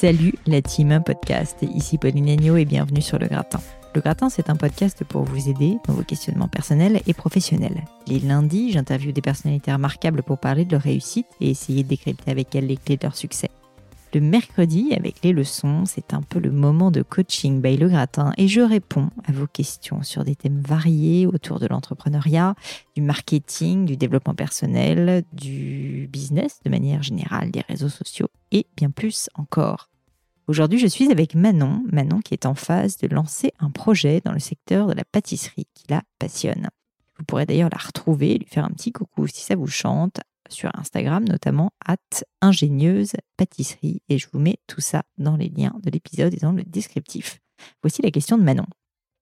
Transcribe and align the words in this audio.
Salut 0.00 0.32
la 0.46 0.62
team 0.62 0.98
podcast, 1.04 1.58
ici 1.74 1.98
Pauline 1.98 2.30
Agneau 2.30 2.56
et 2.56 2.64
bienvenue 2.64 3.02
sur 3.02 3.18
Le 3.18 3.26
Gratin. 3.26 3.60
Le 3.94 4.00
Gratin, 4.00 4.30
c'est 4.30 4.48
un 4.48 4.56
podcast 4.56 5.04
pour 5.04 5.24
vous 5.24 5.50
aider 5.50 5.76
dans 5.86 5.92
vos 5.92 6.04
questionnements 6.04 6.48
personnels 6.48 7.02
et 7.06 7.12
professionnels. 7.12 7.84
Les 8.06 8.18
lundis, 8.18 8.72
j'interviewe 8.72 9.12
des 9.12 9.20
personnalités 9.20 9.70
remarquables 9.70 10.22
pour 10.22 10.38
parler 10.38 10.64
de 10.64 10.72
leur 10.72 10.80
réussite 10.80 11.26
et 11.42 11.50
essayer 11.50 11.82
de 11.82 11.88
décrypter 11.88 12.30
avec 12.30 12.54
elles 12.54 12.68
les 12.68 12.78
clés 12.78 12.96
de 12.96 13.02
leur 13.02 13.14
succès. 13.14 13.50
Le 14.14 14.22
mercredi, 14.22 14.94
avec 14.96 15.22
les 15.22 15.32
leçons, 15.32 15.84
c'est 15.84 16.14
un 16.14 16.22
peu 16.22 16.38
le 16.38 16.50
moment 16.50 16.90
de 16.90 17.02
coaching 17.02 17.60
by 17.60 17.76
Le 17.76 17.90
Gratin 17.90 18.32
et 18.38 18.48
je 18.48 18.62
réponds 18.62 19.10
à 19.26 19.32
vos 19.32 19.46
questions 19.46 20.02
sur 20.02 20.24
des 20.24 20.34
thèmes 20.34 20.62
variés 20.62 21.26
autour 21.26 21.60
de 21.60 21.66
l'entrepreneuriat, 21.66 22.54
du 22.96 23.02
marketing, 23.02 23.84
du 23.84 23.98
développement 23.98 24.34
personnel, 24.34 25.24
du 25.34 26.08
business 26.10 26.60
de 26.64 26.70
manière 26.70 27.02
générale, 27.02 27.50
des 27.50 27.60
réseaux 27.68 27.90
sociaux 27.90 28.28
et 28.50 28.66
bien 28.78 28.88
plus 28.88 29.28
encore. 29.34 29.89
Aujourd'hui, 30.50 30.80
je 30.80 30.88
suis 30.88 31.12
avec 31.12 31.36
Manon, 31.36 31.84
Manon 31.92 32.18
qui 32.18 32.34
est 32.34 32.44
en 32.44 32.56
phase 32.56 32.96
de 32.96 33.06
lancer 33.06 33.52
un 33.60 33.70
projet 33.70 34.20
dans 34.20 34.32
le 34.32 34.40
secteur 34.40 34.88
de 34.88 34.94
la 34.94 35.04
pâtisserie 35.04 35.68
qui 35.74 35.84
la 35.88 36.02
passionne. 36.18 36.70
Vous 37.16 37.24
pourrez 37.24 37.46
d'ailleurs 37.46 37.68
la 37.70 37.78
retrouver, 37.78 38.36
lui 38.36 38.48
faire 38.48 38.64
un 38.64 38.70
petit 38.70 38.90
coucou 38.90 39.28
si 39.28 39.42
ça 39.42 39.54
vous 39.54 39.68
chante 39.68 40.18
sur 40.48 40.68
Instagram, 40.76 41.24
notamment 41.24 41.70
at 41.86 42.24
ingénieuse 42.40 43.12
pâtisserie. 43.36 44.02
Et 44.08 44.18
je 44.18 44.26
vous 44.32 44.40
mets 44.40 44.58
tout 44.66 44.80
ça 44.80 45.04
dans 45.18 45.36
les 45.36 45.50
liens 45.50 45.72
de 45.84 45.88
l'épisode 45.88 46.34
et 46.34 46.38
dans 46.38 46.50
le 46.50 46.64
descriptif. 46.64 47.38
Voici 47.84 48.02
la 48.02 48.10
question 48.10 48.36
de 48.36 48.42
Manon. 48.42 48.66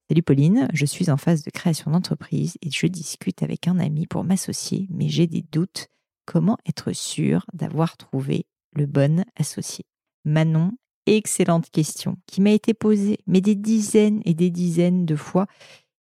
Salut 0.09 0.23
Pauline, 0.23 0.67
je 0.73 0.87
suis 0.87 1.11
en 1.11 1.17
phase 1.17 1.43
de 1.43 1.51
création 1.51 1.91
d'entreprise 1.91 2.55
et 2.63 2.71
je 2.71 2.87
discute 2.87 3.43
avec 3.43 3.67
un 3.67 3.77
ami 3.77 4.07
pour 4.07 4.23
m'associer, 4.23 4.87
mais 4.89 5.09
j'ai 5.09 5.27
des 5.27 5.45
doutes. 5.51 5.89
Comment 6.25 6.57
être 6.67 6.91
sûr 6.91 7.45
d'avoir 7.53 7.97
trouvé 7.97 8.47
le 8.73 8.87
bon 8.87 9.23
associé? 9.37 9.85
Manon, 10.25 10.71
excellente 11.17 11.69
question 11.69 12.17
qui 12.27 12.41
m'a 12.41 12.51
été 12.51 12.73
posée, 12.73 13.19
mais 13.27 13.41
des 13.41 13.55
dizaines 13.55 14.21
et 14.25 14.33
des 14.33 14.49
dizaines 14.49 15.05
de 15.05 15.15
fois. 15.15 15.47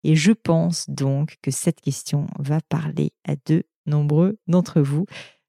Et 0.03 0.16
je 0.16 0.31
pense 0.31 0.90
donc 0.90 1.38
que 1.41 1.51
cette 1.51 1.81
question 1.81 2.28
va 2.40 2.59
parler 2.62 3.12
à 3.28 3.35
de 3.45 3.63
nombreux 3.85 4.38
d'entre 4.47 4.81
vous. 4.81 5.06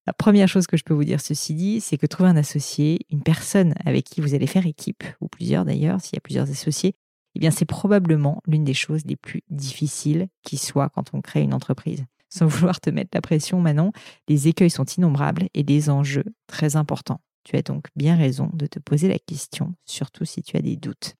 La 0.06 0.12
première 0.12 0.48
chose 0.48 0.66
que 0.66 0.76
je 0.76 0.84
peux 0.84 0.94
vous 0.94 1.04
dire, 1.04 1.20
ceci 1.20 1.54
dit, 1.54 1.80
c'est 1.80 1.98
que 1.98 2.06
trouver 2.06 2.30
un 2.30 2.36
associé, 2.36 3.00
une 3.10 3.22
personne 3.22 3.74
avec 3.84 4.04
qui 4.06 4.20
vous 4.20 4.34
allez 4.34 4.46
faire 4.46 4.66
équipe, 4.66 5.04
ou 5.20 5.28
plusieurs 5.28 5.64
d'ailleurs, 5.64 6.00
s'il 6.00 6.14
y 6.14 6.18
a 6.18 6.22
plusieurs 6.22 6.50
associés, 6.50 6.94
eh 7.34 7.38
bien 7.38 7.50
c'est 7.50 7.66
probablement 7.66 8.42
l'une 8.46 8.64
des 8.64 8.74
choses 8.74 9.04
les 9.04 9.16
plus 9.16 9.42
difficiles 9.50 10.28
qui 10.42 10.56
soit 10.56 10.88
quand 10.88 11.12
on 11.12 11.20
crée 11.20 11.42
une 11.42 11.52
entreprise. 11.52 12.04
Sans 12.30 12.46
vouloir 12.48 12.80
te 12.80 12.90
mettre 12.90 13.10
la 13.12 13.20
pression, 13.20 13.60
Manon, 13.60 13.92
les 14.28 14.48
écueils 14.48 14.70
sont 14.70 14.84
innombrables 14.84 15.48
et 15.54 15.62
des 15.62 15.90
enjeux 15.90 16.24
très 16.46 16.76
importants. 16.76 17.20
Tu 17.48 17.56
as 17.56 17.62
donc 17.62 17.86
bien 17.96 18.14
raison 18.14 18.50
de 18.52 18.66
te 18.66 18.78
poser 18.78 19.08
la 19.08 19.18
question, 19.18 19.72
surtout 19.86 20.26
si 20.26 20.42
tu 20.42 20.58
as 20.58 20.60
des 20.60 20.76
doutes. 20.76 21.14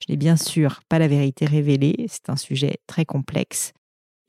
Je 0.00 0.10
n'ai 0.10 0.16
bien 0.16 0.34
sûr 0.34 0.80
pas 0.88 0.98
la 0.98 1.08
vérité 1.08 1.44
révélée, 1.44 2.06
c'est 2.08 2.30
un 2.30 2.36
sujet 2.36 2.78
très 2.86 3.04
complexe, 3.04 3.74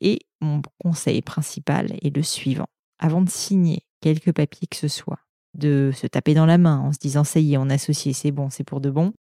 et 0.02 0.18
mon 0.42 0.60
conseil 0.78 1.22
principal 1.22 1.96
est 2.02 2.14
le 2.14 2.22
suivant. 2.22 2.66
Avant 2.98 3.22
de 3.22 3.30
signer 3.30 3.86
quelques 4.02 4.32
papiers 4.32 4.68
que 4.70 4.76
ce 4.76 4.88
soit, 4.88 5.20
de 5.54 5.92
se 5.94 6.06
taper 6.06 6.34
dans 6.34 6.44
la 6.44 6.58
main 6.58 6.78
en 6.78 6.92
se 6.92 6.98
disant 6.98 7.24
ça 7.24 7.40
y 7.40 7.54
est, 7.54 7.56
on 7.56 7.70
associe, 7.70 8.14
c'est 8.14 8.32
bon, 8.32 8.50
c'est 8.50 8.62
pour 8.62 8.82
de 8.82 8.90
bon, 8.90 9.14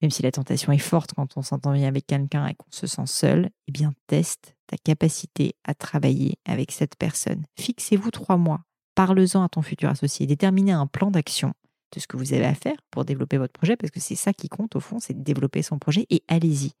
même 0.00 0.10
si 0.10 0.22
la 0.22 0.32
tentation 0.32 0.72
est 0.72 0.78
forte 0.78 1.12
quand 1.12 1.36
on 1.36 1.42
s'entend 1.42 1.74
bien 1.74 1.88
avec 1.88 2.06
quelqu'un 2.06 2.46
et 2.46 2.54
qu'on 2.54 2.70
se 2.70 2.86
sent 2.86 3.06
seul, 3.06 3.50
eh 3.68 3.72
bien 3.72 3.92
teste 4.06 4.54
ta 4.66 4.78
capacité 4.78 5.56
à 5.64 5.74
travailler 5.74 6.38
avec 6.46 6.72
cette 6.72 6.96
personne. 6.96 7.44
Fixez-vous 7.60 8.10
trois 8.10 8.38
mois, 8.38 8.62
parle-en 8.94 9.44
à 9.44 9.50
ton 9.50 9.60
futur 9.60 9.90
associé, 9.90 10.26
déterminez 10.26 10.72
un 10.72 10.86
plan 10.86 11.10
d'action 11.10 11.52
de 11.92 12.00
ce 12.00 12.06
que 12.06 12.16
vous 12.16 12.32
avez 12.32 12.44
à 12.44 12.54
faire 12.54 12.76
pour 12.90 13.04
développer 13.04 13.38
votre 13.38 13.52
projet, 13.52 13.76
parce 13.76 13.90
que 13.90 14.00
c'est 14.00 14.14
ça 14.16 14.32
qui 14.32 14.48
compte 14.48 14.76
au 14.76 14.80
fond, 14.80 14.98
c'est 14.98 15.14
de 15.14 15.22
développer 15.22 15.62
son 15.62 15.78
projet 15.78 16.06
et 16.10 16.22
allez-y. 16.28 16.72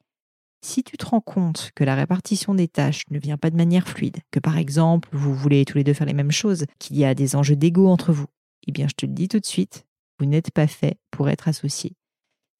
Si 0.64 0.84
tu 0.84 0.96
te 0.96 1.06
rends 1.06 1.20
compte 1.20 1.72
que 1.74 1.82
la 1.82 1.96
répartition 1.96 2.54
des 2.54 2.68
tâches 2.68 3.02
ne 3.10 3.18
vient 3.18 3.36
pas 3.36 3.50
de 3.50 3.56
manière 3.56 3.88
fluide, 3.88 4.18
que 4.30 4.38
par 4.38 4.58
exemple 4.58 5.08
vous 5.12 5.34
voulez 5.34 5.64
tous 5.64 5.76
les 5.76 5.84
deux 5.84 5.94
faire 5.94 6.06
les 6.06 6.14
mêmes 6.14 6.30
choses, 6.30 6.66
qu'il 6.78 6.96
y 6.96 7.04
a 7.04 7.14
des 7.14 7.34
enjeux 7.34 7.56
d'ego 7.56 7.88
entre 7.88 8.12
vous, 8.12 8.26
eh 8.66 8.72
bien 8.72 8.86
je 8.88 8.94
te 8.94 9.06
le 9.06 9.12
dis 9.12 9.28
tout 9.28 9.40
de 9.40 9.46
suite, 9.46 9.86
vous 10.18 10.26
n'êtes 10.26 10.52
pas 10.52 10.68
fait 10.68 10.98
pour 11.10 11.28
être 11.28 11.48
associé. 11.48 11.96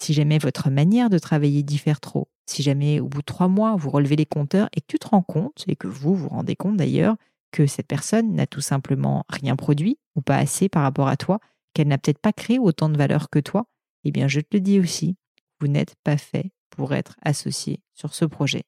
Si 0.03 0.15
jamais 0.15 0.39
votre 0.39 0.69
manière 0.69 1.11
de 1.11 1.19
travailler 1.19 1.63
diffère 1.63 2.01
trop, 2.01 2.29
si 2.47 2.65
jamais 2.65 2.99
au 2.99 3.07
bout 3.07 3.21
de 3.21 3.27
trois 3.27 3.47
mois 3.47 3.77
vous 3.77 3.91
relevez 3.91 4.17
les 4.17 4.27
compteurs 4.27 4.69
et 4.75 4.81
que 4.81 4.87
tu 4.89 4.99
te 4.99 5.07
rends 5.07 5.23
compte, 5.23 5.65
et 5.69 5.77
que 5.77 5.87
vous 5.87 6.17
vous 6.17 6.29
rendez 6.29 6.57
compte 6.57 6.77
d'ailleurs, 6.77 7.15
que 7.53 7.69
cette 7.69 7.87
personne 7.87 8.35
n'a 8.35 8.49
tout 8.49 8.61
simplement 8.61 9.25
rien 9.29 9.55
produit 9.55 9.99
ou 10.17 10.23
pas 10.23 10.37
assez 10.37 10.69
par 10.69 10.83
rapport 10.83 11.07
à 11.07 11.17
toi, 11.17 11.39
qu'elle 11.73 11.89
n'a 11.89 11.99
peut-être 11.99 12.21
pas 12.21 12.33
créé 12.33 12.59
autant 12.59 12.89
de 12.89 12.97
valeur 12.97 13.31
que 13.31 13.39
toi, 13.39 13.67
eh 14.05 14.11
bien 14.11 14.29
je 14.29 14.41
te 14.41 14.49
le 14.53 14.61
dis 14.61 14.81
aussi, 14.81 15.17
vous 15.61 15.69
n'êtes 15.69 15.95
pas 16.05 16.17
fait 16.17 16.53
pour 16.71 16.95
être 16.95 17.17
associé 17.23 17.81
sur 17.95 18.15
ce 18.15 18.25
projet. 18.25 18.65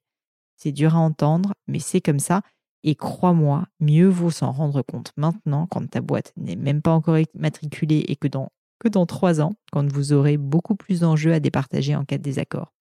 C'est 0.57 0.73
dur 0.73 0.95
à 0.95 0.99
entendre, 0.99 1.55
mais 1.67 1.79
c'est 1.79 2.01
comme 2.01 2.19
ça. 2.19 2.43
Et 2.85 2.95
crois-moi, 2.95 3.67
mieux 3.81 4.09
vaut 4.09 4.31
s'en 4.31 4.53
rendre 4.53 4.83
compte 4.83 5.13
maintenant, 5.17 5.67
quand 5.67 5.89
ta 5.89 6.01
boîte 6.01 6.33
n'est 6.37 6.57
même 6.57 6.83
pas 6.83 6.93
encore 6.93 7.19
matriculée 7.35 8.05
et 8.09 8.17
que 8.17 8.29
dans, 8.29 8.51
que 8.79 8.89
dans 8.89 9.07
trois 9.07 9.41
ans, 9.41 9.55
quand 9.73 9.91
vous 9.91 10.13
aurez 10.13 10.37
beaucoup 10.37 10.77
plus 10.77 11.01
d'enjeux 11.01 11.33
à 11.33 11.41
départager 11.41 11.97
en 11.97 12.05
cas 12.05 12.19
de 12.19 12.23
désaccord. 12.23 12.75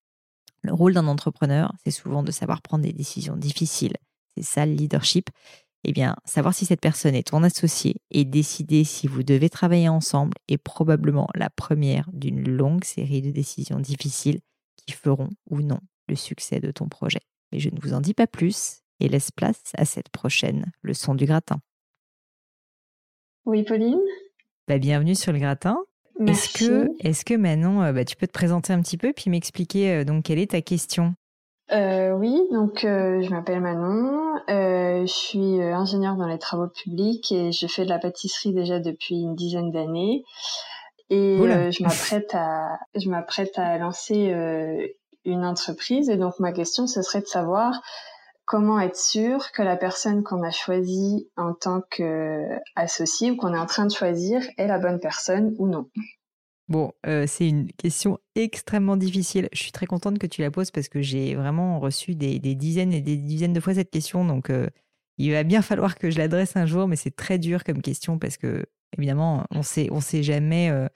Le 0.61 0.73
rôle 0.73 0.93
d'un 0.93 1.07
entrepreneur, 1.07 1.73
c'est 1.83 1.91
souvent 1.91 2.23
de 2.23 2.31
savoir 2.31 2.61
prendre 2.61 2.83
des 2.83 2.93
décisions 2.93 3.37
difficiles. 3.37 3.95
C'est 4.35 4.43
ça 4.43 4.65
le 4.65 4.73
leadership. 4.73 5.29
Eh 5.83 5.91
bien, 5.91 6.15
savoir 6.25 6.53
si 6.53 6.65
cette 6.65 6.79
personne 6.79 7.13
est 7.13 7.27
ton 7.27 7.43
associé 7.43 7.97
et 8.09 8.23
décider 8.23 8.83
si 8.83 9.07
vous 9.07 9.23
devez 9.23 9.49
travailler 9.49 9.89
ensemble 9.89 10.37
est 10.47 10.57
probablement 10.57 11.27
la 11.35 11.49
première 11.49 12.09
d'une 12.13 12.47
longue 12.49 12.85
série 12.85 13.21
de 13.21 13.31
décisions 13.31 13.79
difficiles 13.79 14.39
qui 14.77 14.93
feront 14.93 15.29
ou 15.49 15.61
non 15.61 15.79
le 16.07 16.15
succès 16.15 16.59
de 16.59 16.71
ton 16.71 16.87
projet. 16.87 17.21
Mais 17.51 17.59
je 17.59 17.69
ne 17.69 17.79
vous 17.81 17.93
en 17.93 18.01
dis 18.01 18.13
pas 18.13 18.27
plus 18.27 18.81
et 18.99 19.09
laisse 19.09 19.31
place 19.31 19.61
à 19.75 19.85
cette 19.85 20.09
prochaine 20.09 20.71
leçon 20.81 21.15
du 21.15 21.25
gratin. 21.25 21.59
Oui, 23.45 23.63
Pauline? 23.63 23.99
Bah, 24.67 24.77
Bienvenue 24.77 25.15
sur 25.15 25.33
le 25.33 25.39
gratin. 25.39 25.77
Est-ce 26.25 26.57
que, 26.57 26.89
est 26.99 27.23
que 27.23 27.33
Manon, 27.33 27.81
euh, 27.81 27.91
bah, 27.91 28.05
tu 28.05 28.15
peux 28.15 28.27
te 28.27 28.31
présenter 28.31 28.71
un 28.71 28.81
petit 28.81 28.97
peu 28.97 29.11
puis 29.13 29.29
m'expliquer 29.29 29.91
euh, 29.91 30.03
donc 30.05 30.25
quelle 30.25 30.39
est 30.39 30.51
ta 30.51 30.61
question? 30.61 31.15
Euh, 31.71 32.11
oui, 32.11 32.39
donc 32.51 32.79
je 32.81 33.29
m'appelle 33.29 33.61
Manon, 33.61 34.35
je 34.47 35.05
suis 35.07 35.61
ingénieure 35.61 36.15
dans 36.15 36.27
les 36.27 36.37
travaux 36.37 36.67
publics 36.67 37.31
et 37.31 37.51
je 37.51 37.67
fais 37.67 37.85
de 37.85 37.89
la 37.89 37.99
pâtisserie 37.99 38.53
déjà 38.53 38.79
depuis 38.79 39.21
une 39.21 39.35
dizaine 39.35 39.71
d'années. 39.71 40.23
Et 41.09 41.37
euh, 41.39 41.69
je 41.69 41.83
m'apprête 41.83 42.33
à, 42.33 42.79
je 42.95 43.07
m'apprête 43.09 43.57
à 43.59 43.77
lancer 43.77 44.33
euh, 44.33 44.87
une 45.25 45.45
entreprise. 45.45 46.09
Et 46.09 46.17
donc 46.17 46.39
ma 46.39 46.51
question, 46.51 46.87
ce 46.87 47.01
serait 47.03 47.21
de 47.21 47.27
savoir 47.27 47.81
comment 48.45 48.79
être 48.79 48.97
sûr 48.97 49.51
que 49.51 49.61
la 49.61 49.77
personne 49.77 50.23
qu'on 50.23 50.41
a 50.43 50.51
choisie 50.51 51.29
en 51.37 51.53
tant 51.53 51.81
qu'associé 51.81 53.31
ou 53.31 53.37
qu'on 53.37 53.53
est 53.53 53.59
en 53.59 53.65
train 53.65 53.85
de 53.85 53.91
choisir 53.91 54.41
est 54.57 54.67
la 54.67 54.79
bonne 54.79 54.99
personne 54.99 55.55
ou 55.59 55.67
non. 55.67 55.87
Bon, 56.69 56.93
euh, 57.05 57.25
c'est 57.27 57.47
une 57.47 57.71
question 57.73 58.19
extrêmement 58.35 58.95
difficile. 58.95 59.49
Je 59.51 59.61
suis 59.61 59.71
très 59.71 59.85
contente 59.85 60.17
que 60.17 60.27
tu 60.27 60.41
la 60.41 60.49
poses 60.49 60.71
parce 60.71 60.87
que 60.87 61.01
j'ai 61.01 61.35
vraiment 61.35 61.79
reçu 61.79 62.15
des, 62.15 62.39
dizaines 62.39 62.93
et 62.93 63.01
des 63.01 63.17
dizaines 63.17 63.53
de 63.53 63.59
fois 63.59 63.73
cette 63.73 63.91
question. 63.91 64.23
Donc, 64.25 64.49
euh, 64.49 64.69
il 65.17 65.31
va 65.31 65.43
bien 65.43 65.61
falloir 65.61 65.97
que 65.97 66.09
je 66.09 66.17
l'adresse 66.17 66.55
un 66.55 66.65
jour, 66.65 66.87
mais 66.87 66.95
c'est 66.95 67.15
très 67.15 67.37
dur 67.37 67.63
comme 67.63 67.81
question 67.81 68.17
parce 68.17 68.37
que, 68.37 68.65
évidemment, 68.97 69.45
on 69.51 69.61
sait, 69.61 69.89
on 69.91 69.99
sait 69.99 70.23
jamais 70.23 70.69
euh, 70.69 70.87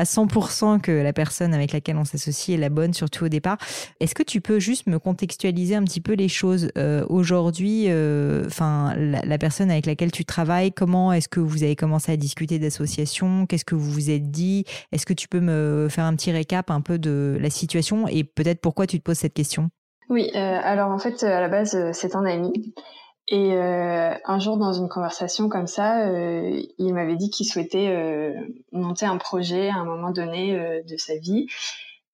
à 0.00 0.04
100% 0.04 0.80
que 0.80 0.90
la 0.90 1.12
personne 1.12 1.52
avec 1.52 1.72
laquelle 1.72 1.98
on 1.98 2.06
s'associe 2.06 2.56
est 2.56 2.60
la 2.60 2.70
bonne, 2.70 2.94
surtout 2.94 3.26
au 3.26 3.28
départ. 3.28 3.58
Est-ce 4.00 4.14
que 4.14 4.22
tu 4.22 4.40
peux 4.40 4.58
juste 4.58 4.86
me 4.86 4.98
contextualiser 4.98 5.76
un 5.76 5.84
petit 5.84 6.00
peu 6.00 6.14
les 6.14 6.28
choses 6.28 6.70
euh, 6.78 7.04
aujourd'hui 7.10 7.84
euh, 7.88 8.44
Enfin, 8.46 8.94
la, 8.96 9.38
personne 9.38 9.70
avec 9.70 9.84
laquelle 9.84 10.10
tu 10.10 10.24
travailles, 10.24 10.72
comment 10.72 11.12
est-ce 11.12 11.28
que 11.28 11.40
vous 11.40 11.62
avez 11.64 11.76
commencé 11.76 12.12
à 12.12 12.16
discuter 12.16 12.58
d'association? 12.58 13.44
Qu'est-ce 13.44 13.66
que 13.66 13.74
vous 13.74 13.90
vous 13.90 14.08
êtes 14.08 14.30
dit? 14.30 14.64
Est-ce 14.90 15.04
que 15.04 15.12
tu 15.12 15.28
peux 15.28 15.40
me 15.40 15.88
faire 15.90 16.04
un 16.04 16.16
petit 16.16 16.32
récap 16.32 16.70
un 16.70 16.80
peu 16.80 16.98
de 16.98 17.36
la 17.38 17.50
situation 17.50 18.08
et 18.08 18.24
peut-être 18.24 18.62
pourquoi 18.62 18.86
tu 18.86 18.98
te 18.98 19.02
poses 19.02 19.18
cette 19.18 19.34
question? 19.34 19.68
Oui, 20.08 20.30
alors 20.34 20.90
en 20.90 20.98
fait, 20.98 21.22
à 21.24 21.40
la 21.42 21.48
base, 21.48 21.78
c'est 21.92 22.16
un 22.16 22.24
ami. 22.24 22.72
Et 23.32 23.54
euh, 23.54 24.12
un 24.24 24.40
jour, 24.40 24.56
dans 24.56 24.72
une 24.72 24.88
conversation 24.88 25.48
comme 25.48 25.68
ça, 25.68 26.08
euh, 26.08 26.60
il 26.78 26.92
m'avait 26.92 27.14
dit 27.14 27.30
qu'il 27.30 27.46
souhaitait 27.46 27.86
euh, 27.88 28.34
monter 28.72 29.06
un 29.06 29.18
projet 29.18 29.68
à 29.68 29.76
un 29.76 29.84
moment 29.84 30.10
donné 30.10 30.82
de 30.84 30.96
sa 30.96 31.16
vie. 31.16 31.46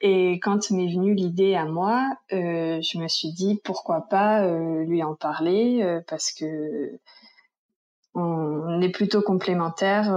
Et 0.03 0.39
quand 0.41 0.71
m'est 0.71 0.93
venue 0.93 1.15
l'idée 1.15 1.55
à 1.55 1.65
moi, 1.65 2.07
je 2.31 2.99
me 2.99 3.09
suis 3.09 3.33
dit 3.33 3.59
pourquoi 3.65 4.03
pas 4.03 4.47
lui 4.85 5.03
en 5.03 5.15
parler 5.15 6.01
parce 6.07 6.33
que 6.33 7.01
on 8.13 8.81
est 8.83 8.91
plutôt 8.91 9.23
complémentaires 9.23 10.15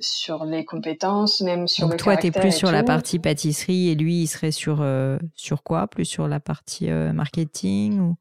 sur 0.00 0.44
les 0.44 0.66
compétences, 0.66 1.40
même 1.40 1.66
sur 1.68 1.84
Donc 1.84 1.92
le 1.92 1.98
toi, 1.98 2.16
tu 2.18 2.26
es 2.26 2.30
plus 2.30 2.54
sur 2.54 2.70
la 2.70 2.82
partie 2.82 3.18
pâtisserie 3.18 3.88
et 3.88 3.94
lui, 3.94 4.24
il 4.24 4.26
serait 4.26 4.52
sur 4.52 4.86
sur 5.34 5.62
quoi? 5.62 5.86
Plus 5.86 6.04
sur 6.04 6.28
la 6.28 6.38
partie 6.38 6.90
marketing 6.90 8.00
ou? 8.00 8.16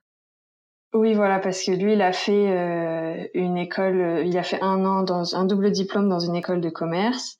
Oui, 0.94 1.14
voilà, 1.14 1.40
parce 1.40 1.64
que 1.64 1.72
lui, 1.72 1.94
il 1.94 2.02
a 2.02 2.14
fait 2.14 2.50
euh, 2.50 3.28
une 3.34 3.58
école, 3.58 4.00
euh, 4.00 4.24
il 4.24 4.38
a 4.38 4.44
fait 4.44 4.62
un 4.62 4.86
an 4.86 5.04
dans 5.04 5.36
un 5.36 5.46
double 5.46 5.72
diplôme 5.72 6.08
dans 6.08 6.20
une 6.20 6.36
école 6.36 6.62
de 6.62 6.70
commerce. 6.70 7.38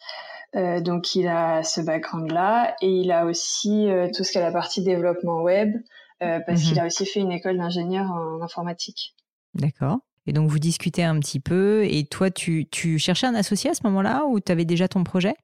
Euh, 0.56 0.82
donc, 0.82 1.16
il 1.16 1.28
a 1.28 1.64
ce 1.64 1.80
background-là 1.80 2.76
et 2.82 2.90
il 2.90 3.12
a 3.12 3.26
aussi 3.26 3.88
tout 4.16 4.24
ce 4.24 4.32
qui 4.32 4.38
est 4.38 4.42
la 4.42 4.52
partie 4.52 4.84
développement 4.84 5.42
web, 5.42 5.74
parce 6.20 6.64
qu'il 6.64 6.74
mhm. 6.74 6.80
a 6.80 6.86
aussi 6.88 7.06
fait 7.06 7.20
une 7.20 7.32
école 7.32 7.58
d'ingénieur 7.58 8.10
en 8.12 8.42
informatique. 8.42 9.16
D'accord. 9.54 10.00
Et 10.26 10.34
donc, 10.34 10.50
vous 10.50 10.60
discutez 10.60 11.04
un 11.04 11.20
petit 11.20 11.40
peu. 11.40 11.86
Et 11.86 12.06
toi, 12.06 12.30
tu, 12.30 12.68
tu 12.70 12.98
cherchais 13.00 13.28
un 13.28 13.36
associé 13.36 13.70
à 13.70 13.74
ce 13.74 13.82
moment-là 13.84 14.26
ou 14.28 14.40
tu 14.40 14.52
avais 14.52 14.66
déjà 14.66 14.88
ton 14.88 15.04
projet? 15.04 15.36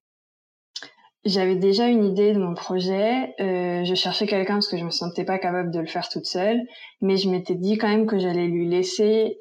J'avais 1.26 1.56
déjà 1.56 1.88
une 1.88 2.04
idée 2.04 2.34
de 2.34 2.40
mon 2.40 2.54
projet. 2.54 3.34
Euh, 3.40 3.84
je 3.86 3.96
cherchais 3.96 4.28
quelqu'un 4.28 4.56
parce 4.56 4.68
que 4.68 4.78
je 4.78 4.84
me 4.84 4.92
sentais 4.92 5.24
pas 5.24 5.40
capable 5.40 5.72
de 5.72 5.80
le 5.80 5.86
faire 5.86 6.10
toute 6.10 6.26
seule, 6.26 6.60
mais 7.02 7.18
je 7.18 7.30
m'étais 7.30 7.56
dit 7.56 7.78
quand 7.78 7.88
même 7.88 8.06
que 8.06 8.20
j'allais 8.20 8.48
lui 8.48 8.68
laisser 8.68 9.38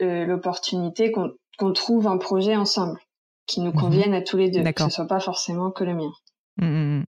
euh, 0.00 0.24
l'opportunité 0.24 1.12
qu'on 1.12 1.72
trouve 1.72 2.06
un 2.06 2.18
projet 2.18 2.56
ensemble 2.56 2.98
qui 3.46 3.60
nous 3.60 3.72
mhm. 3.72 3.80
convienne 3.80 4.14
à 4.14 4.22
tous 4.22 4.36
les 4.36 4.50
deux, 4.50 4.62
que 4.62 4.82
ce 4.84 4.90
soit 4.90 5.06
pas 5.06 5.20
forcément 5.20 5.70
que 5.70 5.84
le 5.84 5.94
mien. 5.94 6.12
Mmh, 6.58 6.66
mmh, 6.66 6.98
mmh. 6.98 7.04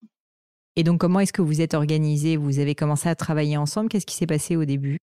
Et 0.76 0.82
donc, 0.82 1.00
comment 1.00 1.20
est-ce 1.20 1.32
que 1.32 1.43
vous 1.43 1.61
êtes 1.61 1.75
organisés? 1.75 2.37
Vous 2.37 2.58
avez 2.58 2.75
commencé 2.75 3.08
à 3.08 3.14
travailler 3.14 3.56
ensemble? 3.56 3.88
Qu'est-ce 3.88 4.06
qui 4.06 4.14
s'est 4.14 4.26
passé 4.26 4.56
au 4.56 4.64
début? 4.64 4.99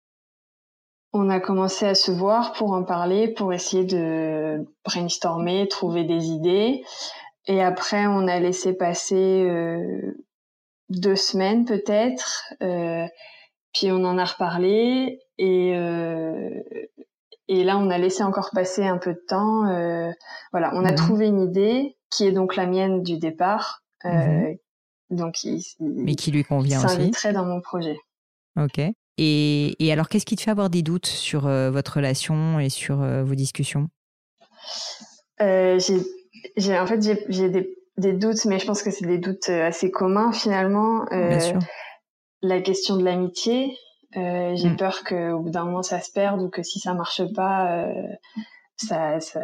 On 1.13 1.29
a 1.31 1.41
commencé 1.41 1.87
à 1.87 1.95
se 1.95 2.11
voir 2.11 2.53
pour 2.53 2.73
en 2.73 2.83
parler, 2.83 3.29
pour 3.29 3.53
essayer 3.53 3.85
de 3.85 4.67
brainstormer, 4.85 5.69
trouver 5.69 6.05
des 6.05 6.27
idées. 6.27 6.83
Et 7.47 7.63
après, 7.63 8.07
on 8.07 8.27
a 8.27 8.41
laissé 8.41 8.73
passer 8.73 9.45
euh, 9.49 10.17
deux 10.89 11.17
semaines 11.17 11.65
peut-être. 11.65 12.53
Euh, 12.63 13.07
puis 13.73 13.91
on 13.91 14.05
en 14.05 14.19
a 14.19 14.25
reparlé 14.25 15.21
et 15.37 15.77
euh, 15.77 16.63
et 17.49 17.65
là 17.65 17.77
on 17.77 17.91
a 17.91 17.99
laissé 17.99 18.23
encore 18.23 18.51
passer 18.53 18.85
un 18.85 18.99
peu 18.99 19.13
de 19.13 19.23
temps. 19.27 19.65
Voilà, 20.53 20.71
on 20.75 20.85
a 20.85 20.93
mhm. 20.93 20.97
trouvé 20.97 21.27
une 21.27 21.41
idée 21.41 21.97
qui 22.11 22.27
est 22.27 22.33
donc 22.33 22.57
la 22.57 22.67
mienne 22.67 23.03
du 23.03 23.19
départ. 23.19 23.83
Mhm. 24.05 24.57
Donc 25.11 25.45
il, 25.45 25.63
mais 25.81 26.15
qui 26.15 26.31
lui 26.31 26.45
convient 26.45 26.83
aussi. 26.85 27.11
très 27.11 27.33
dans 27.33 27.45
mon 27.45 27.61
projet. 27.61 27.99
Ok. 28.59 28.81
Et, 29.17 29.85
et 29.85 29.93
alors 29.93 30.09
qu'est-ce 30.09 30.27
qui 30.27 30.35
te 30.35 30.43
fait 30.43 30.51
avoir 30.51 30.71
des 30.71 30.83
doutes 30.83 31.07
sur 31.07 31.43
votre 31.43 31.97
relation 31.97 32.59
et 32.59 32.71
sur 32.71 32.97
vos 32.97 33.35
discussions? 33.35 33.89
J'ai 35.39 36.01
j'ai 36.57 36.79
en 36.79 36.87
fait 36.87 37.03
j'ai 37.29 37.49
des, 37.49 37.77
des 37.97 38.13
doutes, 38.13 38.45
mais 38.45 38.59
je 38.59 38.67
pense 38.67 38.83
que 38.83 38.91
c'est 38.91 39.07
des 39.07 39.19
doutes 39.19 39.49
euh, 39.49 39.67
assez 39.67 39.91
communs 39.91 40.33
finalement. 40.33 41.05
Euh, 41.13 41.39
la 42.43 42.61
question 42.61 42.97
de 42.97 43.05
l'amitié, 43.05 43.77
euh, 44.17 44.55
j'ai 44.57 44.71
mm. 44.71 44.77
peur 44.77 45.05
qu'au 45.05 45.41
bout 45.41 45.51
d'un 45.51 45.65
moment 45.65 45.83
ça 45.83 46.01
se 46.01 46.11
perde 46.11 46.43
ou 46.43 46.49
que 46.49 46.63
si 46.63 46.79
ça 46.79 46.95
marche 46.95 47.23
pas, 47.35 47.85
euh, 47.85 47.93
ça, 48.77 49.21
ça, 49.21 49.41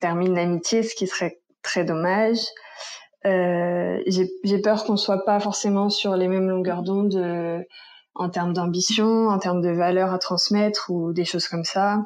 termine 0.00 0.34
l'amitié, 0.34 0.82
ce 0.82 0.94
qui 0.94 1.06
serait 1.06 1.40
très 1.62 1.84
dommage. 1.84 2.38
J'ai 3.24 4.58
peur 4.62 4.84
qu'on 4.84 4.96
soit 4.96 5.24
pas 5.24 5.40
forcément 5.40 5.88
sur 5.90 6.16
les 6.16 6.28
mêmes 6.28 6.48
longueurs 6.48 6.82
d'onde 6.82 7.64
en 8.14 8.28
termes 8.28 8.52
d'ambition, 8.52 9.28
en 9.28 9.38
termes 9.38 9.62
de 9.62 9.70
valeurs 9.70 10.12
à 10.12 10.18
transmettre 10.18 10.90
ou 10.90 11.12
des 11.12 11.24
choses 11.24 11.48
comme 11.48 11.64
ça. 11.64 12.04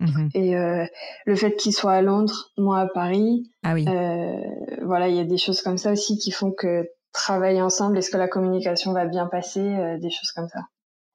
Mmh 0.00 0.28
et 0.34 0.56
euh, 0.56 0.84
le 1.24 1.36
fait 1.36 1.54
qu'il 1.54 1.72
soit 1.72 1.92
à 1.92 2.02
Londres, 2.02 2.50
moi 2.58 2.80
à 2.80 2.86
Paris, 2.88 3.48
ah 3.62 3.74
oui. 3.74 3.86
euh, 3.88 4.36
voilà, 4.82 5.08
il 5.08 5.14
y 5.14 5.20
a 5.20 5.24
des 5.24 5.38
choses 5.38 5.62
comme 5.62 5.78
ça 5.78 5.92
aussi 5.92 6.18
qui 6.18 6.32
font 6.32 6.50
que 6.50 6.88
travailler 7.12 7.62
ensemble, 7.62 7.96
est-ce 7.96 8.10
que 8.10 8.16
la 8.16 8.26
communication 8.26 8.92
va 8.92 9.06
bien 9.06 9.26
passer, 9.26 9.60
euh, 9.60 9.98
des 9.98 10.10
choses 10.10 10.32
comme 10.32 10.48
ça. 10.48 10.60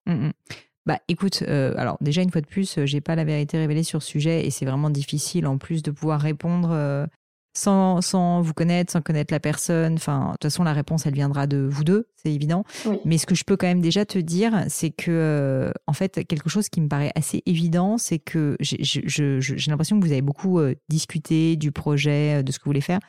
Mmh 0.06 0.32
bah 0.86 1.00
écoute, 1.08 1.44
euh, 1.48 1.76
alors 1.78 1.98
déjà 2.02 2.24
une 2.24 2.32
fois 2.32 2.42
de 2.42 2.48
plus, 2.48 2.80
j'ai 2.86 3.00
pas 3.02 3.16
la 3.16 3.24
vérité 3.24 3.60
révélée 3.60 3.84
sur 3.84 4.02
ce 4.02 4.10
sujet 4.10 4.48
et 4.48 4.50
c'est 4.50 4.66
vraiment 4.66 4.90
difficile 4.90 5.46
en 5.46 5.60
plus 5.60 5.84
de 5.84 5.92
pouvoir 5.92 6.20
répondre 6.20 7.08
sans, 7.60 8.02
sans 8.02 8.42
vous 8.42 8.54
connaître, 8.54 8.92
sans 8.92 9.02
connaître 9.02 9.34
la 9.34 9.40
personne. 9.40 9.96
Enfin, 9.96 10.28
de 10.28 10.32
toute 10.34 10.44
façon, 10.44 10.64
la 10.64 10.74
réponse, 10.74 11.06
elle 11.06 11.14
viendra 11.14 11.46
de 11.46 11.58
vous 11.58 11.84
deux, 11.84 12.08
c'est 12.16 12.32
évident. 12.32 12.64
Mais 13.06 13.18
ce 13.18 13.26
que 13.26 13.36
je 13.36 13.44
peux 13.44 13.58
quand 13.58 13.68
même 13.68 13.82
déjà 13.82 14.06
te 14.06 14.18
dire, 14.18 14.64
c'est 14.70 14.92
que, 14.92 15.12
euh, 15.12 15.72
en 15.88 15.94
fait, 15.94 16.26
quelque 16.26 16.50
chose 16.50 16.70
qui 16.70 16.80
me 16.82 16.88
paraît 16.88 17.12
assez 17.16 17.44
évident, 17.46 17.98
c'est 17.98 18.20
que 18.20 18.56
j'ai 18.62 19.02
l'impression 19.68 20.00
que 20.00 20.06
vous 20.06 20.12
avez 20.12 20.22
beaucoup 20.22 20.60
euh, 20.60 20.74
discuté 20.88 21.58
du 21.58 21.72
projet, 21.72 22.40
euh, 22.40 22.44
de 22.44 22.52
ce 22.52 22.60
que 22.60 22.66
vous 22.66 22.70
voulez 22.70 22.82
faire. 22.82 23.00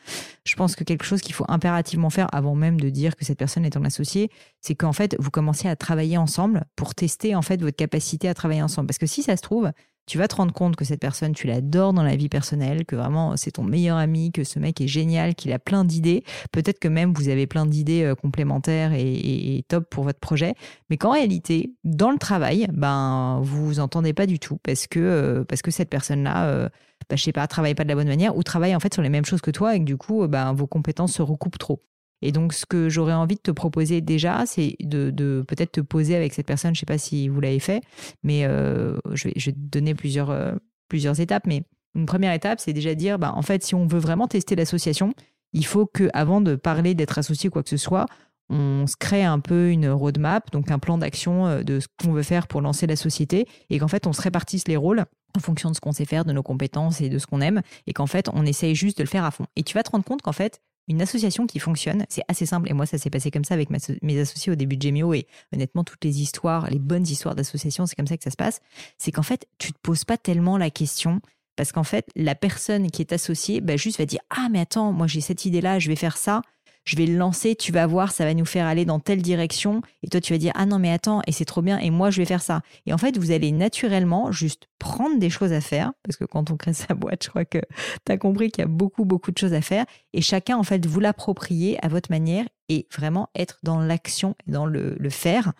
Je 0.45 0.57
pense 0.57 0.75
que 0.75 0.85
quelque 0.85 1.05
chose 1.05 1.21
qu'il 1.21 1.35
faut 1.35 1.47
impérativement 1.49 2.11
faire 2.11 2.27
avant 2.33 2.55
même 2.55 2.81
de 2.81 2.91
dire 2.91 3.17
que 3.17 3.25
cette 3.25 3.39
personne 3.39 3.65
est 3.65 3.77
en 3.77 3.85
associé, 3.85 4.31
c'est 4.61 4.75
qu'en 4.75 4.93
fait, 4.93 5.17
vous 5.19 5.31
commencez 5.31 5.69
à 5.69 5.77
travailler 5.77 6.17
ensemble 6.17 6.65
pour 6.77 6.95
tester, 6.95 7.35
en 7.37 7.43
fait, 7.43 7.61
votre 7.63 7.77
capacité 7.77 8.29
à 8.29 8.35
travailler 8.35 8.63
ensemble. 8.63 8.89
Parce 8.89 8.99
que 8.99 9.07
si 9.07 9.23
ça 9.23 9.37
se 9.37 9.43
trouve, 9.43 9.71
tu 10.11 10.19
vas 10.19 10.27
te 10.27 10.35
rendre 10.35 10.53
compte 10.53 10.75
que 10.75 10.85
cette 10.85 10.99
personne, 10.99 11.35
tu 11.35 11.47
l'adores 11.47 11.93
dans 11.93 12.03
la 12.03 12.17
vie 12.17 12.29
personnelle, 12.29 12.85
que 12.85 12.97
vraiment 12.97 13.37
c'est 13.37 13.53
ton 13.53 13.63
meilleur 13.63 13.97
ami, 13.97 14.33
que 14.33 14.43
ce 14.43 14.59
mec 14.59 14.81
est 14.81 14.89
génial, 14.89 15.37
qu'il 15.37 15.53
a 15.53 15.61
plein 15.61 15.85
d'idées. 15.85 16.25
Peut-être 16.51 16.81
que 16.81 16.89
même 16.89 17.13
vous 17.15 17.29
avez 17.29 17.47
plein 17.47 17.65
d'idées 17.65 18.03
euh, 18.03 18.17
complémentaires 18.17 18.93
et, 18.93 19.65
top 19.69 19.89
pour 19.89 20.03
votre 20.03 20.19
projet, 20.19 20.57
mais 20.89 20.97
qu'en 20.97 21.13
réalité, 21.13 21.75
dans 21.85 22.11
le 22.11 22.19
travail, 22.19 22.67
ben 22.73 23.39
vous 23.45 23.65
vous 23.65 23.79
entendez 23.79 24.13
pas 24.13 24.27
du 24.27 24.41
tout 24.41 24.59
parce 24.65 24.89
que 24.89 24.99
euh, 24.99 25.45
parce 25.45 25.63
que 25.63 25.71
cette 25.71 25.91
personne-là, 25.91 26.47
euh, 26.47 26.69
ben, 27.09 27.17
je 27.17 27.23
sais 27.23 27.31
pas, 27.31 27.47
travaille 27.47 27.77
pas 27.77 27.85
de 27.85 27.89
la 27.89 27.95
bonne 27.95 28.09
manière 28.09 28.37
ou 28.37 28.43
travaille 28.43 28.75
en 28.75 28.81
fait 28.81 28.93
sur 28.93 29.05
les 29.05 29.11
mêmes 29.11 29.25
choses 29.25 29.43
que 29.43 29.53
toi 29.53 29.77
et 29.77 29.79
que 29.79 29.85
du 29.85 29.97
coup, 29.97 30.27
ben 30.27 30.53
vos 30.55 30.67
compétences 30.67 31.13
se 31.13 31.23
recoupent 31.23 31.59
trop. 31.59 31.85
Et 32.23 32.33
donc, 32.33 32.53
ce 32.53 32.67
que 32.67 32.89
j'aurais 32.89 33.15
envie 33.15 33.37
de 33.37 33.41
te 33.41 33.51
proposer 33.51 34.01
déjà, 34.01 34.45
c'est 34.47 34.77
de, 34.81 35.45
peut-être 35.47 35.73
te 35.73 35.81
poser 35.81 36.17
avec 36.17 36.35
cette 36.35 36.47
personne. 36.47 36.75
Je 36.75 36.79
ne 36.79 36.81
sais 36.81 36.87
pas 36.87 36.99
si 36.99 37.29
vous 37.29 37.41
l'avez 37.41 37.61
fait, 37.61 37.83
mais 38.23 38.45
euh, 38.45 38.99
je, 39.13 39.29
vais, 39.29 39.35
je, 39.37 39.47
vais, 39.47 39.53
te 39.53 39.59
donner 39.59 39.95
plusieurs, 39.95 40.31
euh, 40.31 40.53
plusieurs 40.89 41.21
étapes. 41.21 41.47
Mais 41.47 41.63
une 41.95 42.07
première 42.07 42.33
étape, 42.33 42.61
c'est 42.61 42.73
déjà 42.73 42.95
dire, 42.95 43.19
bah, 43.19 43.33
en 43.35 43.43
fait, 43.43 43.63
si 43.63 43.75
on 43.75 43.87
veut 43.87 43.99
vraiment 43.99 44.29
tester 44.29 44.55
l'association, 44.55 45.15
il 45.53 45.67
faut 45.67 45.87
que, 45.87 46.09
avant 46.13 46.41
de 46.41 46.55
parler 46.55 46.95
d'être 46.95 47.19
associé 47.19 47.49
ou 47.49 47.53
quoi 47.53 47.63
que 47.63 47.69
ce 47.69 47.77
soit, 47.77 48.07
on 48.51 48.87
se 48.87 48.97
crée 48.97 49.25
un 49.25 49.39
peu 49.39 49.71
une 49.71 49.89
roadmap, 49.89 50.51
donc 50.51 50.71
un 50.71 50.79
plan 50.79 50.99
d'action 50.99 51.47
euh, 51.47 51.63
de 51.63 51.81
ce 51.81 51.87
qu'on 52.03 52.13
veut 52.13 52.25
faire 52.25 52.49
pour 52.49 52.61
lancer 52.61 52.87
la 52.87 52.97
société, 52.97 53.47
et 53.71 53.79
qu'en 53.79 53.89
fait, 53.89 54.07
on 54.07 54.13
se 54.13 54.21
répartisse 54.21 54.67
les 54.69 54.77
rôles 54.77 55.05
en 55.37 55.41
fonction 55.41 55.71
de 55.71 55.77
ce 55.77 55.81
qu'on 55.81 55.93
sait 55.93 56.05
faire, 56.05 56.25
de 56.25 56.33
nos 56.33 56.43
compétences 56.43 57.01
et 57.01 57.09
de 57.09 57.19
ce 57.19 57.27
qu'on 57.27 57.41
aime, 57.41 57.63
et 57.87 57.93
qu'en 57.93 58.07
fait, 58.07 58.29
on 58.33 58.45
essaye 58.45 58.75
juste 58.75 58.99
de 58.99 59.05
le 59.05 59.09
faire 59.09 59.25
à 59.25 59.31
fond. 59.31 59.47
Et 59.55 59.63
tu 59.63 59.75
vas 59.75 59.85
te 59.85 59.91
rendre 59.91 60.05
compte 60.05 60.23
qu'en 60.23 60.33
fait, 60.33 60.61
une 60.91 61.01
association 61.03 61.47
qui 61.47 61.61
fonctionne, 61.61 62.05
c'est 62.09 62.23
assez 62.27 62.47
simple. 62.47 62.69
Et 62.69 62.73
moi, 62.73 62.85
ça 62.85 62.99
s'est 62.99 63.11
passé 63.11 63.31
comme 63.31 63.45
ça 63.45 63.55
avec 63.55 63.69
mes 63.71 64.21
associés 64.21 64.51
au 64.51 64.57
début 64.57 64.77
de 64.77 64.83
Gemio. 64.83 65.15
Et 65.15 65.29
honnêtement, 65.55 65.85
toutes 65.85 66.05
les 66.05 66.21
histoires, 66.21 66.69
les 66.69 66.81
bonnes 66.81 67.07
histoires 67.07 67.37
d'association, 67.37 67.87
c'est 67.87 67.95
comme 67.95 68.09
ça 68.09 68.17
que 68.17 68.25
ça 68.25 68.31
se 68.31 68.37
passe. 68.37 68.61
C'est 68.99 69.13
qu'en 69.13 69.23
fait, 69.23 69.47
tu 69.59 69.73
te 69.73 69.79
poses 69.81 70.05
pas 70.05 70.19
tellement 70.19 70.59
la 70.59 70.69
question. 70.69 71.21
Parce 71.55 71.71
qu'en 71.71 71.85
fait, 71.85 72.09
la 72.17 72.35
personne 72.35 72.91
qui 72.91 73.03
est 73.03 73.13
associée, 73.13 73.61
bah, 73.61 73.77
juste 73.77 73.99
va 73.99 74.05
dire 74.05 74.21
Ah, 74.31 74.49
mais 74.51 74.61
attends, 74.61 74.93
moi 74.93 75.07
j'ai 75.07 75.21
cette 75.21 75.45
idée-là, 75.45 75.79
je 75.79 75.89
vais 75.89 75.97
faire 75.97 76.17
ça. 76.17 76.43
Je 76.85 76.97
vais 76.97 77.07
le 77.07 77.17
lancer, 77.17 77.55
tu 77.55 77.73
vas 77.73 77.87
voir, 77.87 78.13
ça 78.13 78.25
va 78.25 78.35
nous 78.35 78.45
faire 78.45 78.67
aller 78.67 78.85
dans 78.85 79.01
telle 79.01 79.23
direction. 79.23 79.83
Et 80.03 80.09
toi, 80.09 80.21
tu 80.21 80.33
vas 80.33 80.39
dire, 80.39 80.53
ah 80.55 80.67
non, 80.67 80.79
mais 80.79 80.91
attends, 80.91 81.23
et 81.27 81.33
c'est 81.33 81.45
trop 81.45 81.63
bien, 81.63 81.79
et 81.79 81.91
moi, 81.91 82.11
je 82.11 82.21
vais 82.21 82.25
faire 82.25 82.43
ça. 82.43 82.63
Et 82.87 82.93
en 82.93 82.99
fait, 82.99 83.19
vous 83.19 83.31
allez 83.31 83.53
naturellement 83.53 84.33
juste 84.33 84.69
prendre 84.79 85.19
des 85.19 85.31
choses 85.31 85.53
à 85.53 85.61
faire, 85.61 85.93
parce 86.03 86.17
que 86.17 86.25
quand 86.25 86.51
on 86.51 86.57
crée 86.57 86.73
sa 86.73 86.95
boîte, 86.95 87.25
je 87.25 87.29
crois 87.29 87.45
que 87.45 87.59
tu 88.07 88.13
as 88.13 88.19
compris 88.19 88.51
qu'il 88.51 88.63
y 88.63 88.65
a 88.65 88.69
beaucoup, 88.69 89.05
beaucoup 89.05 89.31
de 89.31 89.39
choses 89.39 89.55
à 89.55 89.61
faire, 89.61 89.85
et 90.13 90.23
chacun, 90.23 90.57
en 90.57 90.63
fait, 90.63 90.87
vous 90.87 91.01
l'approprier 91.01 91.79
à 91.85 91.89
votre 91.89 92.11
manière 92.11 92.47
et 92.71 92.87
vraiment 92.97 93.29
être 93.35 93.59
dans 93.65 93.81
l'action 93.81 94.37
dans 94.47 94.65
le, 94.65 94.97
faire. 95.11 95.53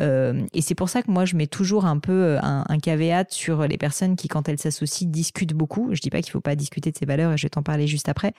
Euh, 0.00 0.46
et 0.52 0.60
c'est 0.60 0.74
pour 0.74 0.90
ça 0.90 1.02
que 1.02 1.10
moi, 1.10 1.24
je 1.24 1.34
mets 1.34 1.46
toujours 1.46 1.86
un 1.86 1.98
peu 1.98 2.12
euh, 2.12 2.38
un, 2.42 2.78
caveat 2.78 3.24
sur 3.30 3.66
les 3.66 3.78
personnes 3.78 4.16
qui, 4.16 4.28
quand 4.28 4.48
elles 4.50 4.58
s'associent, 4.58 5.08
discutent 5.08 5.54
beaucoup. 5.54 5.88
Je 5.92 6.00
dis 6.00 6.10
pas 6.10 6.20
qu'il 6.20 6.30
faut 6.30 6.42
pas 6.42 6.56
discuter 6.56 6.92
de 6.92 6.98
ses 6.98 7.06
valeurs, 7.06 7.32
et 7.32 7.38
je 7.38 7.44
vais 7.44 7.48
t'en 7.48 7.62
parler 7.62 7.86
juste 7.86 8.10
après, 8.10 8.34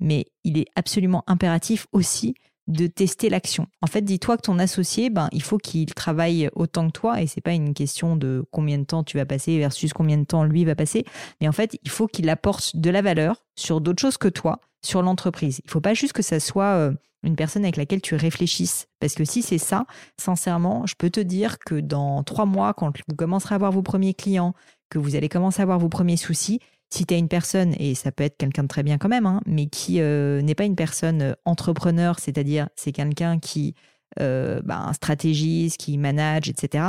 mais 0.00 0.24
il 0.44 0.56
est 0.56 0.66
absolument 0.74 1.24
impératif 1.26 1.86
aussi 1.92 2.34
de 2.66 2.86
tester 2.86 3.28
l'action. 3.28 3.66
En 3.82 3.86
fait, 3.86 4.02
dis-toi 4.02 4.36
que 4.36 4.42
ton 4.42 4.58
associé, 4.58 5.10
ben, 5.10 5.28
il 5.32 5.42
faut 5.42 5.58
qu'il 5.58 5.92
travaille 5.94 6.48
autant 6.54 6.86
que 6.86 6.92
toi, 6.92 7.20
et 7.20 7.26
c'est 7.26 7.40
pas 7.40 7.52
une 7.52 7.74
question 7.74 8.16
de 8.16 8.44
combien 8.50 8.78
de 8.78 8.84
temps 8.84 9.04
tu 9.04 9.18
vas 9.18 9.26
passer 9.26 9.58
versus 9.58 9.92
combien 9.92 10.16
de 10.16 10.24
temps 10.24 10.44
lui 10.44 10.64
va 10.64 10.74
passer, 10.74 11.04
mais 11.40 11.48
en 11.48 11.52
fait, 11.52 11.78
il 11.82 11.90
faut 11.90 12.06
qu'il 12.06 12.28
apporte 12.30 12.76
de 12.76 12.90
la 12.90 13.02
valeur 13.02 13.44
sur 13.54 13.80
d'autres 13.80 14.00
choses 14.00 14.16
que 14.16 14.28
toi, 14.28 14.60
sur 14.82 15.02
l'entreprise. 15.02 15.60
Il 15.64 15.70
faut 15.70 15.80
pas 15.80 15.94
juste 15.94 16.14
que 16.14 16.22
ça 16.22 16.40
soit 16.40 16.74
euh, 16.76 16.92
une 17.22 17.36
personne 17.36 17.64
avec 17.64 17.76
laquelle 17.76 18.00
tu 18.00 18.14
réfléchisses, 18.14 18.86
parce 18.98 19.14
que 19.14 19.24
si 19.24 19.42
c'est 19.42 19.58
ça, 19.58 19.84
sincèrement, 20.18 20.86
je 20.86 20.94
peux 20.96 21.10
te 21.10 21.20
dire 21.20 21.58
que 21.58 21.74
dans 21.74 22.22
trois 22.22 22.46
mois, 22.46 22.72
quand 22.72 22.92
vous 23.08 23.16
commencerez 23.16 23.54
à 23.54 23.56
avoir 23.56 23.72
vos 23.72 23.82
premiers 23.82 24.14
clients, 24.14 24.54
que 24.90 24.98
vous 24.98 25.16
allez 25.16 25.28
commencer 25.28 25.60
à 25.60 25.64
avoir 25.64 25.78
vos 25.78 25.88
premiers 25.88 26.16
soucis, 26.16 26.60
si 26.94 27.06
tu 27.06 27.14
es 27.14 27.18
une 27.18 27.28
personne, 27.28 27.74
et 27.78 27.94
ça 27.96 28.12
peut 28.12 28.22
être 28.22 28.36
quelqu'un 28.36 28.62
de 28.62 28.68
très 28.68 28.84
bien 28.84 28.98
quand 28.98 29.08
même, 29.08 29.26
hein, 29.26 29.40
mais 29.46 29.66
qui 29.66 30.00
euh, 30.00 30.40
n'est 30.42 30.54
pas 30.54 30.64
une 30.64 30.76
personne 30.76 31.22
euh, 31.22 31.32
entrepreneur, 31.44 32.20
c'est-à-dire 32.20 32.68
c'est 32.76 32.92
quelqu'un 32.92 33.40
qui 33.40 33.74
euh, 34.20 34.62
bah, 34.64 34.92
stratégise, 34.94 35.76
qui 35.76 35.98
manage, 35.98 36.48
etc., 36.48 36.84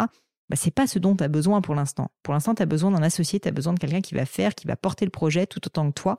bah, 0.48 0.56
c'est 0.56 0.70
pas 0.70 0.86
ce 0.86 1.00
dont 1.00 1.16
tu 1.16 1.24
as 1.24 1.28
besoin 1.28 1.62
pour 1.62 1.74
l'instant. 1.74 2.12
Pour 2.22 2.36
l'instant, 2.36 2.54
tu 2.54 2.62
as 2.62 2.68
besoin 2.68 2.92
d'un 2.92 3.02
associé, 3.02 3.40
tu 3.40 3.48
as 3.48 3.52
besoin 3.52 3.74
de 3.74 3.80
quelqu'un 3.80 4.02
qui 4.02 4.14
va 4.14 4.28
faire, 4.28 4.54
qui 4.54 4.68
va 4.68 4.76
porter 4.76 5.06
le 5.06 5.12
projet 5.12 5.48
tout 5.48 5.66
autant 5.66 5.88
que 5.88 6.00
toi. 6.00 6.18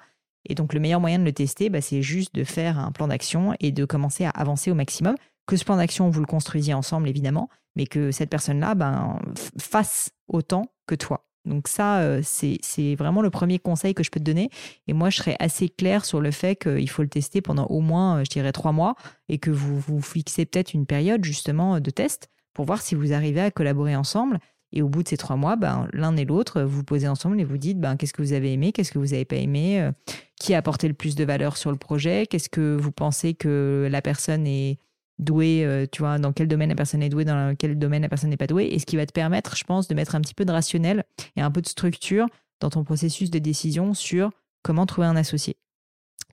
Et 0.48 0.56
donc, 0.56 0.74
le 0.74 0.80
meilleur 0.80 1.00
moyen 1.00 1.20
de 1.20 1.24
le 1.24 1.32
tester, 1.32 1.70
bah, 1.70 1.80
c'est 1.80 2.02
juste 2.02 2.34
de 2.34 2.42
faire 2.42 2.80
un 2.80 2.90
plan 2.90 3.06
d'action 3.06 3.54
et 3.60 3.70
de 3.70 3.84
commencer 3.84 4.24
à 4.24 4.30
avancer 4.30 4.72
au 4.72 4.74
maximum. 4.74 5.14
Que 5.46 5.56
ce 5.56 5.64
plan 5.64 5.76
d'action, 5.76 6.10
vous 6.10 6.18
le 6.18 6.26
construisiez 6.26 6.74
ensemble, 6.74 7.08
évidemment, 7.08 7.48
mais 7.76 7.86
que 7.86 8.10
cette 8.10 8.30
personne-là 8.30 8.74
ben, 8.74 9.20
fasse 9.60 10.10
autant 10.26 10.72
que 10.88 10.96
toi. 10.96 11.28
Donc 11.46 11.68
ça, 11.68 12.00
euh, 12.00 12.20
c'est 12.22 12.94
vraiment 12.96 13.22
le 13.22 13.30
premier 13.30 13.58
conseil 13.58 13.94
que 13.94 14.02
je 14.02 14.10
peux 14.10 14.20
te 14.20 14.24
donner. 14.24 14.50
Et 14.88 14.92
moi, 14.92 15.10
je 15.10 15.18
serais 15.18 15.36
assez 15.38 15.68
claire 15.68 16.04
sur 16.04 16.20
le 16.20 16.30
fait 16.30 16.56
qu'il 16.56 16.90
faut 16.90 17.02
le 17.02 17.08
tester 17.08 17.40
pendant 17.40 17.66
au 17.66 17.80
moins, 17.80 18.18
euh, 18.18 18.24
je 18.24 18.30
dirais, 18.30 18.52
trois 18.52 18.72
mois 18.72 18.96
et 19.28 19.38
que 19.38 19.50
vous 19.50 19.78
vous 19.78 20.00
fixez 20.00 20.44
peut-être 20.44 20.74
une 20.74 20.86
période 20.86 21.24
justement 21.24 21.80
de 21.80 21.90
test 21.90 22.28
pour 22.52 22.64
voir 22.64 22.82
si 22.82 22.94
vous 22.94 23.12
arrivez 23.12 23.40
à 23.40 23.50
collaborer 23.50 23.96
ensemble. 23.96 24.38
Et 24.72 24.82
au 24.82 24.88
bout 24.88 25.02
de 25.02 25.08
ces 25.08 25.16
trois 25.16 25.36
mois, 25.36 25.56
ben, 25.56 25.88
l'un 25.92 26.16
et 26.16 26.24
l'autre, 26.24 26.62
vous 26.62 26.78
vous 26.78 26.84
posez 26.84 27.08
ensemble 27.08 27.40
et 27.40 27.44
vous 27.44 27.58
dites 27.58 27.78
ben, 27.78 27.96
qu'est-ce 27.96 28.12
que 28.12 28.22
vous 28.22 28.32
avez 28.32 28.52
aimé, 28.52 28.72
qu'est-ce 28.72 28.92
que 28.92 28.98
vous 28.98 29.06
n'avez 29.06 29.24
pas 29.24 29.36
aimé, 29.36 29.80
euh, 29.80 29.92
qui 30.38 30.54
a 30.54 30.58
apporté 30.58 30.88
le 30.88 30.94
plus 30.94 31.14
de 31.14 31.24
valeur 31.24 31.56
sur 31.56 31.70
le 31.70 31.78
projet, 31.78 32.26
qu'est-ce 32.26 32.48
que 32.48 32.76
vous 32.76 32.92
pensez 32.92 33.34
que 33.34 33.88
la 33.90 34.02
personne 34.02 34.46
est 34.46 34.78
doué, 35.18 35.64
euh, 35.64 35.86
tu 35.90 36.00
vois, 36.02 36.18
dans 36.18 36.32
quel 36.32 36.48
domaine 36.48 36.68
la 36.68 36.74
personne 36.74 37.02
est 37.02 37.08
douée, 37.08 37.24
dans 37.24 37.54
quel 37.56 37.78
domaine 37.78 38.02
la 38.02 38.08
personne 38.08 38.30
n'est 38.30 38.36
pas 38.36 38.46
douée, 38.46 38.66
et 38.66 38.78
ce 38.78 38.86
qui 38.86 38.96
va 38.96 39.06
te 39.06 39.12
permettre, 39.12 39.56
je 39.56 39.64
pense, 39.64 39.88
de 39.88 39.94
mettre 39.94 40.14
un 40.14 40.20
petit 40.20 40.34
peu 40.34 40.44
de 40.44 40.52
rationnel 40.52 41.04
et 41.36 41.40
un 41.40 41.50
peu 41.50 41.62
de 41.62 41.68
structure 41.68 42.26
dans 42.60 42.70
ton 42.70 42.84
processus 42.84 43.30
de 43.30 43.38
décision 43.38 43.94
sur 43.94 44.30
comment 44.62 44.86
trouver 44.86 45.06
un 45.06 45.16
associé. 45.16 45.56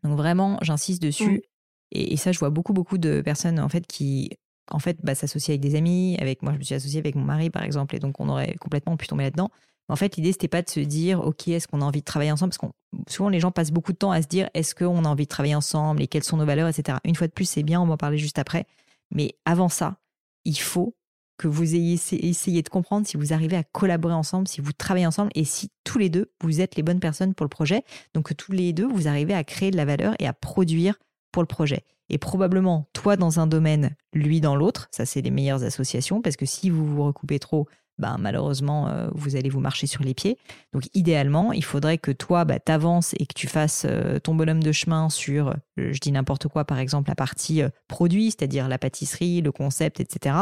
Donc 0.03 0.17
vraiment, 0.17 0.57
j'insiste 0.61 1.01
dessus, 1.01 1.43
et, 1.91 2.17
ça, 2.17 2.31
je 2.31 2.39
vois 2.39 2.49
beaucoup, 2.49 2.73
beaucoup 2.73 2.97
de 2.97 3.21
personnes, 3.21 3.59
en 3.59 3.69
fait, 3.69 3.85
qui, 3.85 4.31
en 4.71 4.79
fait, 4.79 4.97
bah, 5.03 5.15
s'associent 5.15 5.51
avec 5.51 5.61
des 5.61 5.75
amis, 5.75 6.17
avec 6.19 6.41
moi, 6.41 6.53
je 6.53 6.57
me 6.57 6.63
suis 6.63 6.75
associée 6.75 6.99
avec 6.99 7.15
mon 7.15 7.23
mari, 7.23 7.49
par 7.49 7.63
exemple, 7.63 7.95
et 7.95 7.99
donc 7.99 8.19
on 8.19 8.29
aurait 8.29 8.55
complètement 8.55 8.97
pu 8.97 9.07
tomber 9.07 9.23
là-dedans. 9.25 9.49
En 9.89 9.95
fait, 9.95 10.15
l'idée, 10.15 10.31
c'était 10.31 10.47
pas 10.47 10.61
de 10.61 10.69
se 10.69 10.79
dire, 10.79 11.21
OK, 11.21 11.47
est-ce 11.49 11.67
qu'on 11.67 11.81
a 11.81 11.85
envie 11.85 11.99
de 11.99 12.05
travailler 12.05 12.31
ensemble? 12.31 12.53
Parce 12.57 12.71
que 12.71 13.11
souvent, 13.11 13.29
les 13.29 13.39
gens 13.39 13.51
passent 13.51 13.71
beaucoup 13.71 13.91
de 13.91 13.97
temps 13.97 14.11
à 14.11 14.21
se 14.21 14.27
dire, 14.27 14.49
est-ce 14.53 14.75
qu'on 14.75 15.05
a 15.05 15.09
envie 15.09 15.25
de 15.25 15.29
travailler 15.29 15.55
ensemble 15.55 16.01
et 16.01 16.07
quelles 16.07 16.23
sont 16.23 16.37
nos 16.37 16.45
valeurs, 16.45 16.67
etc. 16.67 16.97
Une 17.03 17.15
fois 17.15 17.27
de 17.27 17.33
plus, 17.33 17.45
c'est 17.45 17.63
bien, 17.63 17.81
on 17.81 17.85
va 17.85 17.93
en 17.93 17.97
parler 17.97 18.17
juste 18.17 18.39
après. 18.39 18.65
Mais 19.11 19.35
avant 19.45 19.69
ça, 19.69 19.97
il 20.45 20.57
faut 20.57 20.95
que 21.37 21.47
vous 21.47 21.75
ayez 21.75 21.99
essayé 22.11 22.61
de 22.61 22.69
comprendre 22.69 23.07
si 23.07 23.17
vous 23.17 23.33
arrivez 23.33 23.57
à 23.57 23.63
collaborer 23.63 24.13
ensemble, 24.13 24.47
si 24.47 24.61
vous 24.61 24.71
travaillez 24.71 25.07
ensemble 25.07 25.31
et 25.35 25.43
si 25.43 25.71
tous 25.83 25.97
les 25.97 26.09
deux, 26.09 26.31
vous 26.41 26.61
êtes 26.61 26.75
les 26.75 26.83
bonnes 26.83 26.99
personnes 26.99 27.33
pour 27.33 27.43
le 27.43 27.49
projet. 27.49 27.83
Donc 28.13 28.27
que 28.27 28.33
tous 28.33 28.51
les 28.51 28.71
deux, 28.71 28.87
vous 28.87 29.07
arrivez 29.07 29.33
à 29.33 29.43
créer 29.43 29.71
de 29.71 29.77
la 29.77 29.85
valeur 29.85 30.15
et 30.19 30.27
à 30.27 30.33
produire 30.33 30.95
pour 31.31 31.41
le 31.41 31.47
projet. 31.47 31.83
Et 32.09 32.17
probablement, 32.17 32.87
toi 32.93 33.15
dans 33.15 33.39
un 33.39 33.47
domaine, 33.47 33.95
lui 34.13 34.41
dans 34.41 34.55
l'autre, 34.55 34.87
ça 34.91 35.05
c'est 35.05 35.21
les 35.21 35.31
meilleures 35.31 35.63
associations, 35.63 36.21
parce 36.21 36.35
que 36.35 36.45
si 36.45 36.69
vous 36.69 36.85
vous 36.85 37.03
recoupez 37.03 37.39
trop, 37.39 37.67
ben, 37.99 38.17
malheureusement, 38.19 38.87
euh, 38.87 39.07
vous 39.13 39.35
allez 39.35 39.49
vous 39.49 39.59
marcher 39.59 39.85
sur 39.85 40.03
les 40.03 40.13
pieds. 40.13 40.37
Donc, 40.73 40.83
idéalement, 40.95 41.53
il 41.53 41.63
faudrait 41.63 41.99
que 41.99 42.11
toi, 42.11 42.43
bah, 42.43 42.59
t'avances 42.59 43.13
et 43.19 43.25
que 43.27 43.33
tu 43.35 43.47
fasses 43.47 43.85
euh, 43.87 44.19
ton 44.19 44.33
bonhomme 44.33 44.63
de 44.63 44.71
chemin 44.71 45.09
sur, 45.09 45.49
euh, 45.49 45.53
je 45.77 45.99
dis 45.99 46.11
n'importe 46.11 46.47
quoi, 46.47 46.65
par 46.65 46.79
exemple, 46.79 47.09
la 47.09 47.15
partie 47.15 47.61
produit, 47.87 48.31
c'est-à-dire 48.31 48.67
la 48.67 48.79
pâtisserie, 48.79 49.41
le 49.41 49.51
concept, 49.51 49.99
etc. 49.99 50.35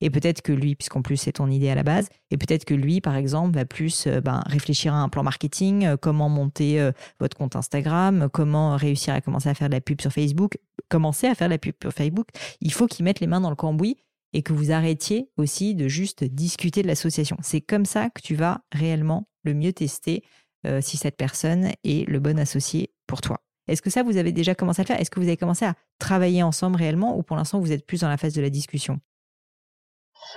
Et 0.00 0.10
peut-être 0.10 0.42
que 0.42 0.52
lui, 0.52 0.74
puisqu'en 0.74 1.02
plus 1.02 1.16
c'est 1.16 1.32
ton 1.32 1.48
idée 1.50 1.70
à 1.70 1.74
la 1.74 1.82
base, 1.82 2.08
et 2.30 2.36
peut-être 2.36 2.64
que 2.64 2.74
lui, 2.74 3.00
par 3.00 3.16
exemple, 3.16 3.56
va 3.56 3.64
plus 3.64 4.06
ben, 4.06 4.42
réfléchir 4.46 4.94
à 4.94 4.98
un 4.98 5.08
plan 5.08 5.22
marketing, 5.22 5.96
comment 5.96 6.28
monter 6.28 6.90
votre 7.18 7.36
compte 7.36 7.56
Instagram, 7.56 8.28
comment 8.32 8.76
réussir 8.76 9.14
à 9.14 9.20
commencer 9.20 9.48
à 9.48 9.54
faire 9.54 9.68
de 9.68 9.74
la 9.74 9.80
pub 9.80 10.00
sur 10.00 10.12
Facebook, 10.12 10.58
commencer 10.88 11.26
à 11.26 11.34
faire 11.34 11.48
de 11.48 11.54
la 11.54 11.58
pub 11.58 11.74
sur 11.82 11.92
Facebook. 11.92 12.28
Il 12.60 12.72
faut 12.72 12.86
qu'il 12.86 13.04
mette 13.04 13.20
les 13.20 13.26
mains 13.26 13.40
dans 13.40 13.50
le 13.50 13.56
cambouis 13.56 13.96
et 14.32 14.42
que 14.42 14.52
vous 14.52 14.72
arrêtiez 14.72 15.30
aussi 15.36 15.74
de 15.74 15.88
juste 15.88 16.24
discuter 16.24 16.82
de 16.82 16.86
l'association. 16.86 17.36
C'est 17.42 17.60
comme 17.60 17.86
ça 17.86 18.10
que 18.10 18.20
tu 18.20 18.34
vas 18.34 18.60
réellement 18.72 19.28
le 19.44 19.54
mieux 19.54 19.72
tester 19.72 20.22
euh, 20.66 20.80
si 20.80 20.96
cette 20.96 21.16
personne 21.16 21.70
est 21.84 22.08
le 22.08 22.18
bon 22.20 22.38
associé 22.38 22.92
pour 23.06 23.20
toi. 23.20 23.40
Est-ce 23.68 23.82
que 23.82 23.90
ça, 23.90 24.02
vous 24.02 24.16
avez 24.16 24.32
déjà 24.32 24.54
commencé 24.54 24.80
à 24.80 24.84
le 24.84 24.86
faire? 24.86 25.00
Est-ce 25.00 25.10
que 25.10 25.20
vous 25.20 25.26
avez 25.26 25.36
commencé 25.36 25.64
à 25.64 25.74
travailler 25.98 26.42
ensemble 26.42 26.76
réellement 26.76 27.16
ou 27.16 27.22
pour 27.22 27.36
l'instant, 27.36 27.60
vous 27.60 27.72
êtes 27.72 27.86
plus 27.86 28.00
dans 28.00 28.08
la 28.08 28.16
phase 28.16 28.34
de 28.34 28.42
la 28.42 28.50
discussion? 28.50 28.98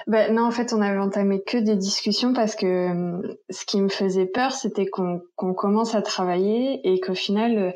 Ben, 0.07 0.33
non, 0.33 0.45
en 0.45 0.51
fait, 0.51 0.73
on 0.73 0.81
avait 0.81 0.99
entamé 0.99 1.41
que 1.41 1.57
des 1.57 1.75
discussions 1.75 2.33
parce 2.33 2.55
que 2.55 2.65
euh, 2.65 3.37
ce 3.49 3.65
qui 3.65 3.81
me 3.81 3.89
faisait 3.89 4.25
peur, 4.25 4.51
c'était 4.51 4.85
qu'on 4.85 5.21
commence 5.37 5.95
à 5.95 6.01
travailler 6.01 6.81
et 6.83 6.99
qu'au 6.99 7.15
final, 7.15 7.57
euh, 7.57 7.71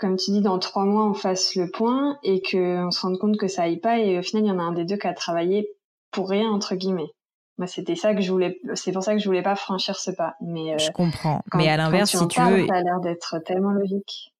comme 0.00 0.16
tu 0.16 0.30
dis, 0.30 0.40
dans 0.40 0.58
trois 0.58 0.84
mois, 0.84 1.04
on 1.04 1.14
fasse 1.14 1.54
le 1.54 1.70
point 1.70 2.18
et 2.22 2.40
qu'on 2.40 2.90
se 2.90 3.00
rende 3.00 3.18
compte 3.18 3.36
que 3.36 3.48
ça 3.48 3.64
aille 3.64 3.78
pas 3.78 3.98
et 3.98 4.18
au 4.18 4.22
final, 4.22 4.44
il 4.44 4.48
y 4.48 4.50
en 4.50 4.58
a 4.58 4.62
un 4.62 4.72
des 4.72 4.84
deux 4.84 4.96
qui 4.96 5.06
a 5.06 5.12
travaillé 5.12 5.68
pour 6.10 6.28
rien, 6.28 6.50
entre 6.50 6.74
guillemets. 6.74 7.10
Moi, 7.58 7.66
c'était 7.66 7.94
ça 7.94 8.14
que 8.14 8.22
je 8.22 8.32
voulais, 8.32 8.58
c'est 8.74 8.90
pour 8.90 9.02
ça 9.02 9.12
que 9.12 9.20
je 9.20 9.26
voulais 9.26 9.42
pas 9.42 9.54
franchir 9.54 9.96
ce 9.96 10.10
pas. 10.10 10.34
Mais, 10.40 10.72
euh, 10.72 10.78
je 10.78 10.90
comprends. 10.92 11.42
mais 11.54 11.68
à 11.68 11.76
l'inverse, 11.76 12.16
si 12.16 12.28
tu 12.28 12.40
veux. 12.40 12.66
Ça 12.66 12.74
a 12.74 12.82
l'air 12.82 13.00
d'être 13.00 13.38
tellement 13.44 13.72
logique. 13.72 14.32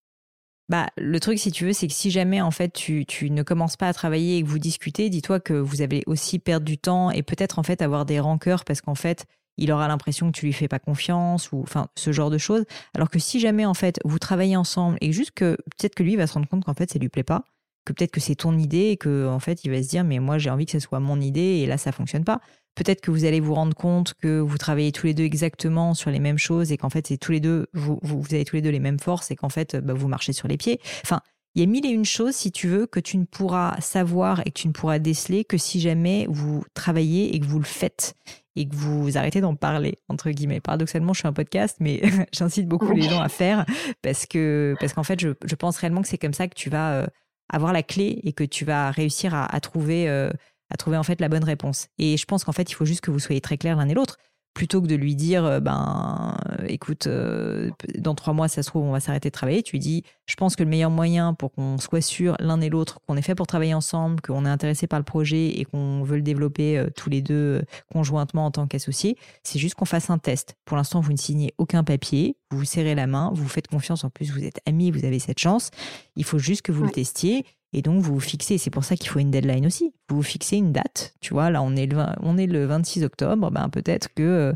Bah, 0.71 0.87
le 0.97 1.21
truc, 1.21 1.39
si 1.39 1.51
tu 1.51 1.67
veux, 1.67 1.73
c'est 1.73 1.89
que 1.89 1.93
si 1.93 2.11
jamais, 2.11 2.41
en 2.41 2.53
fait, 2.53 2.73
tu, 2.73 3.05
tu 3.05 3.31
ne 3.31 3.43
commences 3.43 3.77
pas 3.77 3.89
à 3.89 3.93
travailler 3.93 4.39
et 4.39 4.43
que 4.43 4.49
vous 4.49 4.61
discutez, 4.61 5.11
dis-toi 5.11 5.41
que 5.41 5.53
vous 5.53 5.83
allez 5.83 6.03
aussi 6.07 6.39
perdre 6.39 6.65
du 6.65 6.79
temps 6.79 7.11
et 7.11 7.23
peut-être, 7.23 7.59
en 7.59 7.63
fait, 7.63 7.83
avoir 7.83 8.07
des 8.07 8.21
rancœurs 8.21 8.65
parce 8.65 8.81
qu'en 8.81 8.95
fait, 8.95 9.27
il 9.61 9.71
aura 9.71 9.87
l'impression 9.87 10.33
que 10.33 10.37
tu 10.37 10.47
lui 10.47 10.53
fais 10.53 10.69
pas 10.69 10.79
confiance 10.79 11.53
ou 11.53 11.61
enfin 11.63 11.89
ce 11.95 12.13
genre 12.13 12.31
de 12.31 12.39
choses. 12.39 12.65
Alors 12.95 13.11
que 13.11 13.19
si 13.19 13.39
jamais 13.39 13.65
en 13.65 13.75
fait 13.75 14.01
vous 14.05 14.19
travaillez 14.19 14.57
ensemble 14.57 14.99
et 15.01 15.13
juste 15.13 15.33
que 15.33 15.57
peut-être 15.77 15.95
que 15.95 16.03
lui 16.03 16.17
va 16.17 16.27
se 16.27 16.35
rendre 16.35 16.49
compte 16.49 16.65
qu'en 16.65 16.75
fait 16.75 16.91
ça 16.91 16.99
lui 16.99 17.09
plaît 17.09 17.23
pas, 17.23 17.45
que 17.85 17.93
peut-être 17.93 18.11
que 18.11 18.21
c'est 18.21 18.35
ton 18.35 18.59
idée 18.59 18.89
et 18.89 18.97
que 18.97 19.29
en 19.29 19.39
fait 19.39 19.65
il 19.65 19.71
va 19.71 19.83
se 19.83 19.89
dire 19.89 20.03
mais 20.03 20.19
moi 20.19 20.39
j'ai 20.39 20.51
envie 20.51 20.67
que 20.67 20.73
ce 20.73 20.81
soit 20.81 21.01
mon 21.01 21.21
idée 21.21 21.61
et 21.63 21.67
là 21.67 21.79
ça 21.79 21.93
fonctionne 21.93 22.25
pas. 22.25 22.41
Peut-être 22.75 23.01
que 23.01 23.11
vous 23.11 23.25
allez 23.25 23.41
vous 23.41 23.55
rendre 23.55 23.75
compte 23.75 24.15
que 24.15 24.39
vous 24.41 24.57
travaillez 24.57 24.93
tous 24.93 25.07
les 25.07 25.15
deux 25.15 25.25
exactement 25.25 25.93
sur 25.93 26.11
les 26.11 26.21
mêmes 26.21 26.39
choses 26.39 26.73
et 26.73 26.77
qu'en 26.77 26.91
fait 26.91 27.07
c'est 27.07 27.19
tous 27.19 27.33
les 27.33 27.41
deux 27.41 27.67
vous, 27.75 27.99
vous, 28.03 28.23
avez 28.33 28.45
tous 28.45 28.57
les 28.57 28.63
deux 28.63 28.71
les 28.71 28.81
mêmes 28.81 29.01
forces 29.01 29.31
et 29.31 29.37
qu'en 29.37 29.49
fait 29.49 29.77
bah, 29.77 29.93
vous 29.93 30.09
marchez 30.09 30.33
sur 30.33 30.49
les 30.49 30.57
pieds. 30.57 30.81
Enfin 31.05 31.21
il 31.57 31.61
y 31.61 31.65
a 31.65 31.67
mille 31.67 31.85
et 31.85 31.91
une 31.91 32.05
choses, 32.05 32.37
si 32.37 32.53
tu 32.53 32.69
veux, 32.69 32.87
que 32.87 33.01
tu 33.01 33.19
ne 33.19 33.25
pourras 33.25 33.81
savoir 33.81 34.41
et 34.47 34.53
que 34.53 34.61
tu 34.61 34.69
ne 34.69 34.73
pourras 34.73 35.01
déceler 35.01 35.45
que 35.45 35.59
si 35.59 35.81
jamais 35.81 36.27
vous 36.29 36.63
travaillez 36.75 37.35
et 37.35 37.41
que 37.41 37.45
vous 37.45 37.59
le 37.59 37.65
faites 37.65 38.15
et 38.57 38.69
que 38.69 38.75
vous 38.75 39.17
arrêtez 39.17 39.41
d'en 39.41 39.55
parler, 39.55 39.99
entre 40.09 40.31
guillemets. 40.31 40.61
Paradoxalement, 40.61 41.13
je 41.13 41.21
suis 41.21 41.29
un 41.29 41.33
podcast, 41.33 41.77
mais 41.81 42.03
j'incite 42.33 42.67
beaucoup 42.67 42.93
les 42.93 43.03
gens 43.09 43.21
à 43.21 43.29
faire 43.29 43.65
parce 44.03 44.27
que 44.27 44.75
parce 44.81 44.93
qu'en 44.93 45.05
fait, 45.05 45.21
je, 45.21 45.31
je, 45.45 45.55
pense 45.55 45.77
réellement 45.79 46.03
que 46.03 46.09
c'est 46.09 46.19
comme 46.19 46.35
ça 46.35 46.49
que 46.49 46.55
tu 46.55 46.71
vas 46.71 46.93
euh, 46.95 47.07
avoir 47.49 47.73
la 47.73 47.83
clé 47.83 48.21
et 48.25 48.33
que 48.33 48.45
tu 48.45 48.65
vas 48.65 48.91
réussir 48.91 49.35
à, 49.35 49.61
trouver 49.61 50.09
euh, 50.09 50.31
à 50.73 50.77
trouver 50.77 50.97
en 50.97 51.03
fait 51.03 51.21
la 51.21 51.29
bonne 51.29 51.45
réponse. 51.45 51.89
Et 51.99 52.17
je 52.17 52.25
pense 52.25 52.45
qu'en 52.45 52.53
fait, 52.53 52.71
il 52.71 52.75
faut 52.75 52.85
juste 52.85 53.01
que 53.01 53.11
vous 53.11 53.19
soyez 53.19 53.41
très 53.41 53.59
clairs 53.59 53.77
l'un 53.77 53.89
et 53.89 53.95
l'autre 53.95 54.19
plutôt 54.55 54.83
que 54.83 54.87
de 54.87 54.97
lui 54.97 55.15
dire 55.15 55.45
euh, 55.45 55.61
ben 55.61 56.37
écoute 56.67 57.07
euh, 57.07 57.71
dans 57.99 58.15
trois 58.15 58.33
mois 58.33 58.49
ça 58.49 58.63
se 58.63 58.71
trouve 58.71 58.85
on 58.85 58.93
va 58.93 59.01
s'arrêter 59.01 59.29
de 59.29 59.33
travailler 59.33 59.63
tu 59.63 59.73
lui 59.73 59.79
dis 59.79 60.05
je 60.27 60.35
pense 60.37 60.57
que 60.57 60.63
le 60.63 60.69
meilleur 60.69 60.91
moyen 60.91 61.35
pour 61.35 61.53
qu'on 61.53 61.79
soit 61.79 62.01
sûr 62.01 62.37
l'un 62.39 62.61
et 62.61 62.69
l'autre 62.69 63.01
qu'on 63.07 63.17
est 63.17 63.23
fait 63.23 63.35
pour 63.35 63.47
travailler 63.47 63.75
ensemble 63.75 64.21
qu'on 64.21 64.45
est 64.47 64.51
intéressé 64.51 64.87
par 64.87 64.99
le 64.99 65.05
projet 65.05 65.59
et 65.59 65.65
qu'on 65.65 66.03
veut 66.03 66.17
le 66.17 66.23
développer 66.23 66.79
euh, 66.79 66.89
tous 66.95 67.11
les 67.11 67.23
deux 67.23 67.63
conjointement 67.93 68.47
en 68.47 68.51
tant 68.51 68.67
qu'associés 68.67 69.17
c'est 69.43 69.59
juste 69.59 69.75
qu'on 69.75 69.85
fasse 69.85 70.11
un 70.11 70.19
test 70.19 70.57
pour 70.65 70.77
l'instant 70.77 71.01
vous 71.01 71.13
ne 71.13 71.19
signez 71.19 71.53
aucun 71.59 71.85
papier 71.85 72.37
vous 72.51 72.59
vous 72.59 72.65
serrez 72.65 72.95
la 72.95 73.07
main 73.07 73.31
vous 73.35 73.43
vous 73.43 73.49
faites 73.49 73.69
confiance 73.69 74.05
en 74.05 74.11
plus 74.11 74.31
vous 74.31 74.45
êtes 74.45 74.61
amis 74.67 74.91
vous 74.91 75.05
avez 75.05 75.19
cette 75.19 75.39
chance 75.39 75.71
il 76.17 76.25
faut 76.25 76.39
juste 76.39 76.63
que 76.63 76.73
vous 76.73 76.85
le 76.85 76.91
testiez 76.91 77.45
Et 77.73 77.83
donc, 77.83 78.03
vous 78.03 78.15
vous 78.15 78.21
fixez, 78.21 78.59
c'est 78.59 78.71
pour 78.71 78.85
ça 78.85 78.97
qu'il 78.97 79.09
faut 79.09 79.21
une 79.21 79.31
deadline 79.31 79.67
aussi. 79.67 79.93
Vous 80.09 80.17
vous 80.17 80.23
fixez 80.23 80.57
une 80.57 80.73
date. 80.73 81.15
Tu 81.21 81.33
vois, 81.33 81.51
là, 81.51 81.63
on 81.63 81.77
est 81.77 81.87
le, 81.87 82.05
on 82.21 82.37
est 82.37 82.47
le 82.47 82.67
26 82.67 83.05
octobre. 83.05 83.51
Ben, 83.51 83.69
peut-être 83.69 84.13
que 84.15 84.23
euh, 84.23 84.53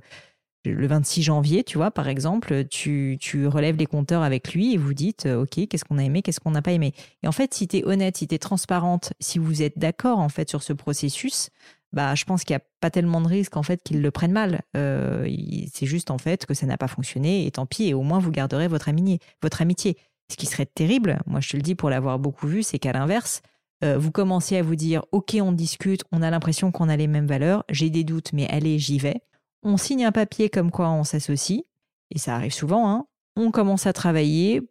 le 0.64 0.86
26 0.86 1.22
janvier, 1.22 1.64
tu 1.64 1.78
vois, 1.78 1.90
par 1.90 2.08
exemple, 2.08 2.64
tu, 2.66 3.18
tu 3.20 3.46
relèves 3.46 3.76
les 3.76 3.86
compteurs 3.86 4.22
avec 4.22 4.54
lui 4.54 4.74
et 4.74 4.76
vous 4.76 4.94
dites, 4.94 5.26
euh, 5.26 5.42
OK, 5.42 5.66
qu'est-ce 5.68 5.84
qu'on 5.84 5.98
a 5.98 6.02
aimé, 6.02 6.22
qu'est-ce 6.22 6.40
qu'on 6.40 6.52
n'a 6.52 6.62
pas 6.62 6.72
aimé. 6.72 6.94
Et 7.22 7.28
en 7.28 7.32
fait, 7.32 7.52
si 7.54 7.68
tu 7.68 7.78
es 7.78 7.84
honnête, 7.84 8.16
si 8.16 8.26
tu 8.26 8.34
es 8.34 8.38
transparente, 8.38 9.12
si 9.20 9.38
vous 9.38 9.62
êtes 9.62 9.78
d'accord, 9.78 10.18
en 10.18 10.28
fait, 10.28 10.48
sur 10.48 10.62
ce 10.62 10.72
processus, 10.72 11.50
bah, 11.94 12.14
je 12.16 12.24
pense 12.24 12.42
qu'il 12.42 12.54
n'y 12.54 12.60
a 12.60 12.64
pas 12.80 12.90
tellement 12.90 13.20
de 13.20 13.28
risques 13.28 13.56
en 13.56 13.62
fait 13.62 13.80
qu'ils 13.82 14.02
le 14.02 14.10
prennent 14.10 14.32
mal. 14.32 14.62
Euh, 14.76 15.28
c'est 15.72 15.86
juste 15.86 16.10
en 16.10 16.18
fait 16.18 16.44
que 16.44 16.52
ça 16.52 16.66
n'a 16.66 16.76
pas 16.76 16.88
fonctionné 16.88 17.46
et 17.46 17.50
tant 17.52 17.66
pis. 17.66 17.84
Et 17.84 17.94
au 17.94 18.02
moins 18.02 18.18
vous 18.18 18.32
garderez 18.32 18.66
votre 18.66 18.88
amitié. 18.88 19.20
Votre 19.42 19.62
amitié. 19.62 19.96
Ce 20.28 20.36
qui 20.36 20.46
serait 20.46 20.66
terrible, 20.66 21.20
moi 21.26 21.40
je 21.40 21.50
te 21.50 21.56
le 21.56 21.62
dis 21.62 21.74
pour 21.74 21.90
l'avoir 21.90 22.18
beaucoup 22.18 22.48
vu, 22.48 22.62
c'est 22.62 22.78
qu'à 22.78 22.92
l'inverse, 22.92 23.42
euh, 23.84 23.98
vous 23.98 24.10
commencez 24.10 24.56
à 24.56 24.62
vous 24.62 24.74
dire 24.74 25.04
ok 25.12 25.36
on 25.40 25.52
discute, 25.52 26.02
on 26.12 26.22
a 26.22 26.30
l'impression 26.30 26.72
qu'on 26.72 26.88
a 26.88 26.96
les 26.96 27.06
mêmes 27.06 27.26
valeurs, 27.26 27.62
j'ai 27.68 27.90
des 27.90 28.04
doutes 28.04 28.32
mais 28.32 28.48
allez 28.48 28.78
j'y 28.78 28.98
vais. 28.98 29.20
On 29.64 29.76
signe 29.76 30.04
un 30.04 30.12
papier 30.12 30.50
comme 30.50 30.70
quoi 30.70 30.90
on 30.90 31.04
s'associe 31.04 31.62
et 32.10 32.18
ça 32.18 32.36
arrive 32.36 32.52
souvent. 32.52 32.88
Hein. 32.88 33.06
On 33.36 33.50
commence 33.50 33.86
à 33.86 33.92
travailler 33.92 34.62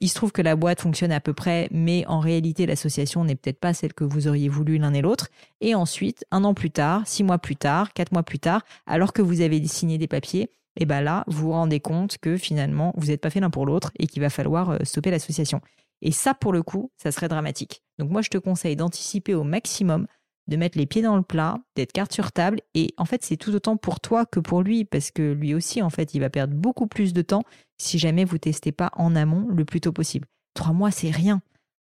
il 0.00 0.08
se 0.08 0.14
trouve 0.14 0.32
que 0.32 0.42
la 0.42 0.56
boîte 0.56 0.80
fonctionne 0.80 1.12
à 1.12 1.20
peu 1.20 1.34
près, 1.34 1.68
mais 1.70 2.06
en 2.06 2.20
réalité, 2.20 2.64
l'association 2.64 3.24
n'est 3.24 3.36
peut-être 3.36 3.60
pas 3.60 3.74
celle 3.74 3.92
que 3.92 4.04
vous 4.04 4.28
auriez 4.28 4.48
voulu 4.48 4.78
l'un 4.78 4.94
et 4.94 5.02
l'autre. 5.02 5.28
Et 5.60 5.74
ensuite, 5.74 6.24
un 6.30 6.42
an 6.44 6.54
plus 6.54 6.70
tard, 6.70 7.02
six 7.06 7.22
mois 7.22 7.38
plus 7.38 7.56
tard, 7.56 7.92
quatre 7.92 8.12
mois 8.12 8.22
plus 8.22 8.38
tard, 8.38 8.62
alors 8.86 9.12
que 9.12 9.20
vous 9.20 9.42
avez 9.42 9.64
signé 9.66 9.98
des 9.98 10.08
papiers, 10.08 10.50
et 10.76 10.86
bien 10.86 11.02
là, 11.02 11.24
vous 11.26 11.48
vous 11.48 11.52
rendez 11.52 11.80
compte 11.80 12.16
que 12.18 12.38
finalement, 12.38 12.94
vous 12.96 13.08
n'êtes 13.08 13.20
pas 13.20 13.28
fait 13.28 13.40
l'un 13.40 13.50
pour 13.50 13.66
l'autre 13.66 13.92
et 13.98 14.06
qu'il 14.06 14.22
va 14.22 14.30
falloir 14.30 14.70
euh, 14.70 14.78
stopper 14.84 15.10
l'association. 15.10 15.60
Et 16.00 16.12
ça, 16.12 16.32
pour 16.32 16.52
le 16.52 16.62
coup, 16.62 16.90
ça 16.96 17.12
serait 17.12 17.28
dramatique. 17.28 17.82
Donc 17.98 18.10
moi, 18.10 18.22
je 18.22 18.30
te 18.30 18.38
conseille 18.38 18.76
d'anticiper 18.76 19.34
au 19.34 19.44
maximum, 19.44 20.06
de 20.50 20.56
mettre 20.56 20.76
les 20.76 20.86
pieds 20.86 21.00
dans 21.00 21.16
le 21.16 21.22
plat, 21.22 21.58
d'être 21.76 21.92
carte 21.92 22.12
sur 22.12 22.32
table. 22.32 22.60
Et 22.74 22.92
en 22.98 23.04
fait, 23.04 23.24
c'est 23.24 23.36
tout 23.36 23.54
autant 23.54 23.76
pour 23.76 24.00
toi 24.00 24.26
que 24.26 24.40
pour 24.40 24.62
lui, 24.62 24.84
parce 24.84 25.10
que 25.12 25.32
lui 25.32 25.54
aussi, 25.54 25.80
en 25.80 25.90
fait, 25.90 26.12
il 26.12 26.20
va 26.20 26.28
perdre 26.28 26.54
beaucoup 26.54 26.88
plus 26.88 27.12
de 27.12 27.22
temps 27.22 27.44
si 27.78 27.98
jamais 27.98 28.24
vous 28.24 28.36
testez 28.36 28.72
pas 28.72 28.90
en 28.96 29.14
amont 29.16 29.46
le 29.48 29.64
plus 29.64 29.80
tôt 29.80 29.92
possible. 29.92 30.26
Trois 30.54 30.72
mois, 30.72 30.90
c'est 30.90 31.10
rien. 31.10 31.40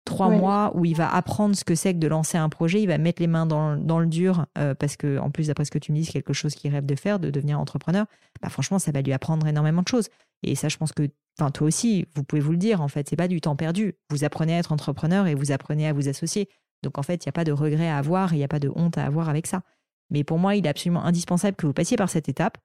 Trois 0.04 0.28
mois 0.28 0.72
où 0.74 0.84
il 0.84 0.96
va 0.96 1.12
apprendre 1.12 1.54
ce 1.54 1.64
que 1.64 1.74
c'est 1.74 1.94
que 1.94 1.98
de 1.98 2.06
lancer 2.06 2.36
un 2.36 2.48
projet, 2.48 2.82
il 2.82 2.86
va 2.86 2.98
mettre 2.98 3.20
les 3.20 3.28
mains 3.28 3.46
dans, 3.46 3.98
le 3.98 4.06
dur, 4.06 4.46
euh, 4.58 4.74
parce 4.74 4.96
que, 4.96 5.18
en 5.18 5.30
plus, 5.30 5.46
d'après 5.46 5.64
ce 5.64 5.70
que 5.70 5.78
tu 5.78 5.92
me 5.92 5.98
dis, 5.98 6.04
c'est 6.04 6.12
quelque 6.12 6.32
chose 6.32 6.54
qu'il 6.54 6.70
rêve 6.72 6.86
de 6.86 6.94
faire, 6.94 7.18
de 7.18 7.30
devenir 7.30 7.60
entrepreneur. 7.60 8.06
Bah, 8.42 8.48
franchement, 8.48 8.78
ça 8.78 8.92
va 8.92 9.02
lui 9.02 9.12
apprendre 9.12 9.46
énormément 9.46 9.82
de 9.82 9.88
choses. 9.88 10.08
Et 10.42 10.54
ça, 10.54 10.68
je 10.68 10.76
pense 10.78 10.92
que, 10.92 11.08
enfin, 11.38 11.50
toi 11.50 11.66
aussi, 11.66 12.06
vous 12.14 12.24
pouvez 12.24 12.40
vous 12.40 12.52
le 12.52 12.58
dire, 12.58 12.80
en 12.80 12.88
fait, 12.88 13.08
c'est 13.08 13.16
pas 13.16 13.28
du 13.28 13.40
temps 13.40 13.56
perdu. 13.56 13.94
Vous 14.10 14.24
apprenez 14.24 14.54
à 14.54 14.58
être 14.58 14.72
entrepreneur 14.72 15.26
et 15.26 15.34
vous 15.34 15.52
apprenez 15.52 15.86
à 15.86 15.92
vous 15.92 16.08
associer. 16.08 16.48
Donc, 16.82 16.98
en 16.98 17.02
fait, 17.02 17.24
il 17.24 17.28
n'y 17.28 17.30
a 17.30 17.32
pas 17.32 17.44
de 17.44 17.52
regret 17.52 17.88
à 17.88 17.98
avoir, 17.98 18.32
il 18.34 18.38
n'y 18.38 18.44
a 18.44 18.48
pas 18.48 18.58
de 18.58 18.70
honte 18.74 18.98
à 18.98 19.04
avoir 19.04 19.28
avec 19.28 19.46
ça. 19.46 19.62
Mais 20.10 20.24
pour 20.24 20.38
moi, 20.38 20.56
il 20.56 20.66
est 20.66 20.68
absolument 20.68 21.04
indispensable 21.04 21.56
que 21.56 21.66
vous 21.66 21.72
passiez 21.72 21.96
par 21.96 22.10
cette 22.10 22.28
étape 22.28 22.58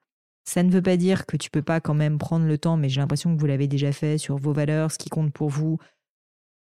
ça 0.46 0.62
ne 0.62 0.72
veut 0.72 0.82
pas 0.82 0.96
dire 0.96 1.26
que 1.26 1.38
tu 1.38 1.50
peux 1.50 1.64
pas 1.64 1.82
quand 1.82 1.96
même 1.96 2.20
prendre 2.20 2.46
le 2.46 2.58
temps, 2.58 2.78
mais 2.78 2.88
j'ai 2.88 3.02
l'impression 3.02 3.36
que 3.36 3.40
vous 3.40 3.48
l'avez 3.48 3.68
déjà 3.68 3.92
fait 3.92 4.18
sur 4.18 4.38
vos 4.38 4.54
valeurs, 4.54 4.92
ce 4.92 5.00
qui 5.00 5.10
compte 5.10 5.34
pour 5.34 5.50
vous, 5.50 5.80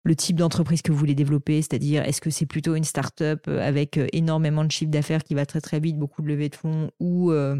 le 0.03 0.15
type 0.15 0.35
d'entreprise 0.35 0.81
que 0.81 0.91
vous 0.91 0.97
voulez 0.97 1.15
développer, 1.15 1.61
c'est-à-dire 1.61 2.03
est-ce 2.03 2.21
que 2.21 2.29
c'est 2.29 2.45
plutôt 2.45 2.75
une 2.75 2.83
start-up 2.83 3.45
euh, 3.47 3.65
avec 3.65 3.97
euh, 3.97 4.07
énormément 4.11 4.65
de 4.65 4.71
chiffre 4.71 4.91
d'affaires 4.91 5.23
qui 5.23 5.33
va 5.33 5.45
très 5.45 5.61
très 5.61 5.79
vite, 5.79 5.97
beaucoup 5.97 6.21
de 6.21 6.27
levées 6.27 6.49
de 6.49 6.55
fonds, 6.55 6.91
ou 6.99 7.31
euh, 7.31 7.59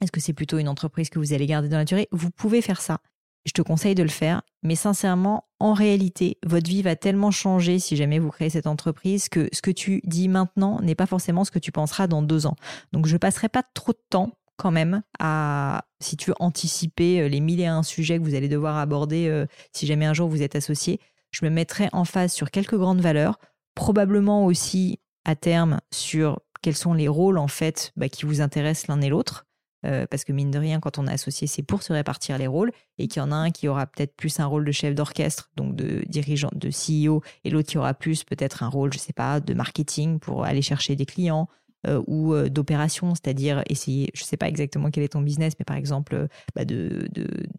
est-ce 0.00 0.12
que 0.12 0.20
c'est 0.20 0.32
plutôt 0.32 0.58
une 0.58 0.68
entreprise 0.68 1.10
que 1.10 1.18
vous 1.18 1.32
allez 1.34 1.46
garder 1.46 1.68
dans 1.68 1.78
la 1.78 1.84
durée? 1.84 2.08
Vous 2.10 2.30
pouvez 2.30 2.62
faire 2.62 2.80
ça. 2.80 3.00
Je 3.46 3.52
te 3.52 3.62
conseille 3.62 3.94
de 3.94 4.02
le 4.02 4.10
faire, 4.10 4.42
mais 4.62 4.74
sincèrement, 4.74 5.44
en 5.58 5.72
réalité, 5.72 6.38
votre 6.44 6.68
vie 6.68 6.82
va 6.82 6.94
tellement 6.94 7.30
changer 7.30 7.78
si 7.78 7.96
jamais 7.96 8.18
vous 8.18 8.30
créez 8.30 8.50
cette 8.50 8.66
entreprise 8.66 9.28
que 9.28 9.48
ce 9.52 9.62
que 9.62 9.70
tu 9.70 10.00
dis 10.04 10.28
maintenant 10.28 10.80
n'est 10.80 10.94
pas 10.94 11.06
forcément 11.06 11.44
ce 11.44 11.50
que 11.50 11.58
tu 11.58 11.72
penseras 11.72 12.06
dans 12.06 12.22
deux 12.22 12.46
ans. 12.46 12.56
Donc 12.92 13.06
je 13.06 13.16
passerai 13.16 13.48
pas 13.48 13.62
trop 13.62 13.92
de 13.92 14.02
temps 14.10 14.32
quand 14.56 14.70
même 14.70 15.02
à, 15.18 15.86
si 16.00 16.18
tu 16.18 16.30
veux 16.30 16.36
anticiper 16.38 17.22
euh, 17.22 17.28
les 17.28 17.40
mille 17.40 17.60
et 17.60 17.66
un 17.66 17.82
sujets 17.82 18.18
que 18.18 18.24
vous 18.24 18.34
allez 18.34 18.48
devoir 18.48 18.76
aborder 18.76 19.26
euh, 19.26 19.46
si 19.72 19.86
jamais 19.86 20.04
un 20.04 20.12
jour 20.12 20.28
vous 20.28 20.42
êtes 20.42 20.54
associé, 20.54 21.00
je 21.30 21.46
me 21.46 21.50
mettrai 21.50 21.88
en 21.92 22.04
phase 22.04 22.32
sur 22.32 22.50
quelques 22.50 22.76
grandes 22.76 23.00
valeurs, 23.00 23.38
probablement 23.74 24.44
aussi 24.44 24.98
à 25.24 25.34
terme 25.34 25.80
sur 25.90 26.40
quels 26.60 26.76
sont 26.76 26.92
les 26.92 27.08
rôles 27.08 27.38
en 27.38 27.48
fait 27.48 27.92
bah, 27.96 28.10
qui 28.10 28.26
vous 28.26 28.42
intéressent 28.42 28.88
l'un 28.88 29.00
et 29.00 29.08
l'autre. 29.08 29.46
Euh, 29.86 30.06
parce 30.06 30.24
que 30.24 30.32
mine 30.32 30.50
de 30.50 30.58
rien, 30.58 30.80
quand 30.80 30.98
on 30.98 31.06
est 31.06 31.12
associé, 31.12 31.46
c'est 31.46 31.62
pour 31.62 31.82
se 31.82 31.92
répartir 31.92 32.36
les 32.38 32.46
rôles, 32.46 32.72
et 32.98 33.08
qu'il 33.08 33.20
y 33.20 33.22
en 33.22 33.32
a 33.32 33.36
un 33.36 33.50
qui 33.50 33.68
aura 33.68 33.86
peut-être 33.86 34.14
plus 34.14 34.40
un 34.40 34.46
rôle 34.46 34.64
de 34.64 34.72
chef 34.72 34.94
d'orchestre, 34.94 35.50
donc 35.56 35.74
de 35.74 36.02
dirigeant, 36.06 36.50
de 36.54 36.68
CEO, 36.68 37.22
et 37.44 37.50
l'autre 37.50 37.68
qui 37.68 37.78
aura 37.78 37.94
plus 37.94 38.24
peut-être 38.24 38.62
un 38.62 38.68
rôle, 38.68 38.92
je 38.92 38.98
sais 38.98 39.12
pas, 39.12 39.40
de 39.40 39.54
marketing 39.54 40.18
pour 40.18 40.44
aller 40.44 40.62
chercher 40.62 40.96
des 40.96 41.06
clients, 41.06 41.48
euh, 41.86 42.02
ou 42.06 42.34
euh, 42.34 42.50
d'opération, 42.50 43.14
c'est-à-dire 43.14 43.62
essayer, 43.70 44.10
je 44.12 44.22
ne 44.22 44.26
sais 44.26 44.36
pas 44.36 44.48
exactement 44.48 44.90
quel 44.90 45.02
est 45.02 45.08
ton 45.08 45.22
business, 45.22 45.54
mais 45.58 45.64
par 45.64 45.76
exemple 45.76 46.26
bah 46.54 46.66
de, 46.66 47.08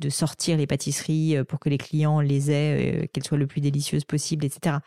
sortir 0.10 0.58
les 0.58 0.68
pâtisseries 0.68 1.38
pour 1.48 1.60
que 1.60 1.70
les 1.70 1.80
clients 1.80 2.20
les 2.20 2.52
aient, 2.52 3.10
qu'elles 3.12 3.24
soient 3.24 3.38
le 3.38 3.48
plus 3.48 3.62
délicieuses 3.62 4.04
possible, 4.04 4.46
etc. 4.46 4.78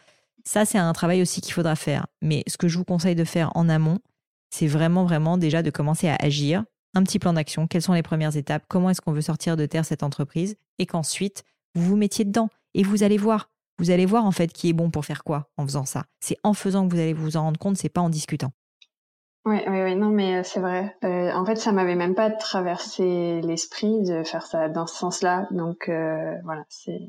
Ça, 0.45 0.67
c'est 0.67 0.79
un 0.79 0.93
travail 0.93 1.23
aussi 1.23 1.41
qu'il 1.41 1.55
faudra 1.55 1.75
faire. 1.75 2.07
Mais 2.21 2.45
ce 2.47 2.59
que 2.59 2.69
je 2.69 2.77
vous 2.77 2.85
conseille 2.85 3.15
de 3.15 3.25
faire 3.25 3.51
en 3.55 3.69
amont, 3.69 3.99
c'est 4.51 4.67
vraiment, 4.67 5.05
vraiment 5.05 5.39
déjà 5.39 5.63
de 5.63 5.71
commencer 5.71 6.09
à 6.09 6.17
agir, 6.21 6.65
un 6.95 7.03
petit 7.03 7.19
plan 7.19 7.33
d'action, 7.33 7.67
quelles 7.67 7.83
sont 7.83 7.93
les 7.93 8.03
premières 8.03 8.37
étapes, 8.37 8.65
comment 8.69 8.91
est-ce 8.91 9.01
qu'on 9.01 9.13
veut 9.13 9.23
sortir 9.23 9.57
de 9.57 9.67
terre 9.67 9.85
cette 9.85 10.03
entreprise, 10.03 10.57
et 10.79 10.87
qu'ensuite, 10.87 11.45
vous 11.75 11.85
vous 11.85 11.97
mettiez 11.97 12.25
dedans. 12.25 12.49
Et 12.75 12.83
vous 12.83 13.03
allez 13.03 13.19
voir, 13.19 13.51
vous 13.79 13.91
allez 13.91 14.07
voir 14.07 14.25
en 14.25 14.33
fait 14.33 14.53
qui 14.53 14.69
est 14.69 14.73
bon 14.73 14.91
pour 14.91 15.05
faire 15.05 15.25
quoi 15.25 15.49
en 15.57 15.67
faisant 15.67 15.85
ça. 15.85 16.05
C'est 16.21 16.37
en 16.43 16.55
faisant 16.55 16.89
que 16.89 16.95
vous 16.95 17.01
allez 17.01 17.13
vous 17.13 17.37
en 17.37 17.43
rendre 17.43 17.59
compte, 17.59 17.77
c'est 17.77 17.89
pas 17.89 18.01
en 18.01 18.09
discutant. 18.09 18.53
Oui, 19.47 19.59
oui, 19.67 19.83
oui, 19.83 19.95
non, 19.95 20.09
mais 20.09 20.37
euh, 20.37 20.43
c'est 20.43 20.61
vrai. 20.61 20.97
Euh, 21.05 21.31
en 21.33 21.45
fait, 21.45 21.57
ça 21.57 21.71
m'avait 21.71 21.97
même 21.97 22.15
pas 22.15 22.31
traversé 22.31 23.43
l'esprit 23.43 24.03
de 24.03 24.23
faire 24.25 24.47
ça 24.47 24.71
dans 24.71 24.87
ce 24.87 24.97
sens-là. 24.97 25.47
Donc, 25.51 25.89
euh, 25.89 26.35
voilà, 26.45 26.65
c'est. 26.71 27.01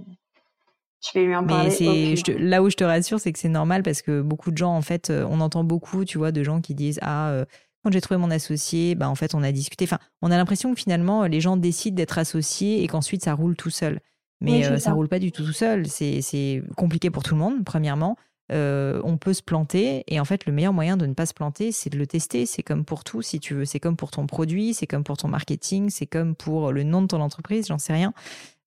Je 1.02 1.12
vais 1.14 1.26
lui 1.26 1.36
en 1.36 1.46
parler. 1.46 1.70
Mais 1.70 2.16
c'est 2.18 2.34
là 2.38 2.62
où 2.62 2.70
je 2.70 2.76
te 2.76 2.84
rassure, 2.84 3.20
c'est 3.20 3.32
que 3.32 3.40
c'est 3.40 3.48
normal 3.48 3.84
parce 3.84 4.02
que 4.02 4.22
beaucoup 4.22 4.52
de 4.52 4.58
gens, 4.58 4.76
en 4.76 4.82
fait, 4.82 5.12
on 5.12 5.40
entend 5.40 5.64
beaucoup, 5.64 6.04
tu 6.04 6.18
vois, 6.18 6.32
de 6.32 6.44
gens 6.44 6.62
qui 6.62 6.74
disent 6.74 7.00
ah. 7.04 7.46
Quand 7.86 7.92
j'ai 7.92 8.02
trouvé 8.02 8.20
mon 8.20 8.32
associé, 8.32 8.96
bah 8.96 9.08
en 9.08 9.14
fait 9.14 9.36
on 9.36 9.44
a 9.44 9.52
discuté. 9.52 9.86
Enfin, 9.86 10.00
on 10.24 10.32
a 10.32 10.38
l'impression 10.38 10.74
que 10.74 10.80
finalement 10.80 11.26
les 11.26 11.40
gens 11.40 11.56
décident 11.56 11.96
d'être 11.96 12.18
associés 12.18 12.84
et 12.84 12.88
qu'ensuite 12.88 13.24
ça 13.24 13.36
roule 13.36 13.56
tout 13.56 13.70
seul. 13.70 14.00
Mais 14.42 14.64
ça. 14.64 14.80
ça 14.80 14.94
roule 14.94 15.08
pas 15.08 15.20
du 15.20 15.32
tout 15.32 15.46
tout 15.46 15.54
seul. 15.54 15.86
C'est 15.88 16.64
compliqué 16.76 17.12
pour 17.12 17.22
tout 17.22 17.36
le 17.36 17.40
monde, 17.40 17.64
premièrement. 17.64 18.18
Euh, 18.52 19.02
on 19.04 19.18
peut 19.18 19.34
se 19.34 19.44
planter. 19.44 20.04
Et 20.08 20.20
en 20.20 20.26
fait, 20.26 20.48
le 20.48 20.52
meilleur 20.52 20.74
moyen 20.74 20.98
de 20.98 21.06
ne 21.06 21.14
pas 21.14 21.28
se 21.28 21.34
planter, 21.34 21.72
c'est 21.72 21.92
de 21.92 21.98
le 21.98 22.08
tester. 22.08 22.48
C'est 22.48 22.64
comme 22.64 22.86
pour 22.86 23.04
tout, 23.04 23.22
si 23.22 23.40
tu 23.40 23.54
veux. 23.54 23.66
C'est 23.66 23.80
comme 23.80 23.96
pour 23.96 24.10
ton 24.10 24.26
produit, 24.26 24.74
c'est 24.74 24.88
comme 24.88 25.04
pour 25.04 25.18
ton 25.18 25.28
marketing, 25.28 25.92
c'est 25.92 26.08
comme 26.08 26.36
pour 26.36 26.72
le 26.72 26.82
nom 26.82 27.04
de 27.04 27.08
ton 27.08 27.22
entreprise, 27.22 27.68
j'en 27.68 27.78
sais 27.78 27.94
rien. 27.94 28.14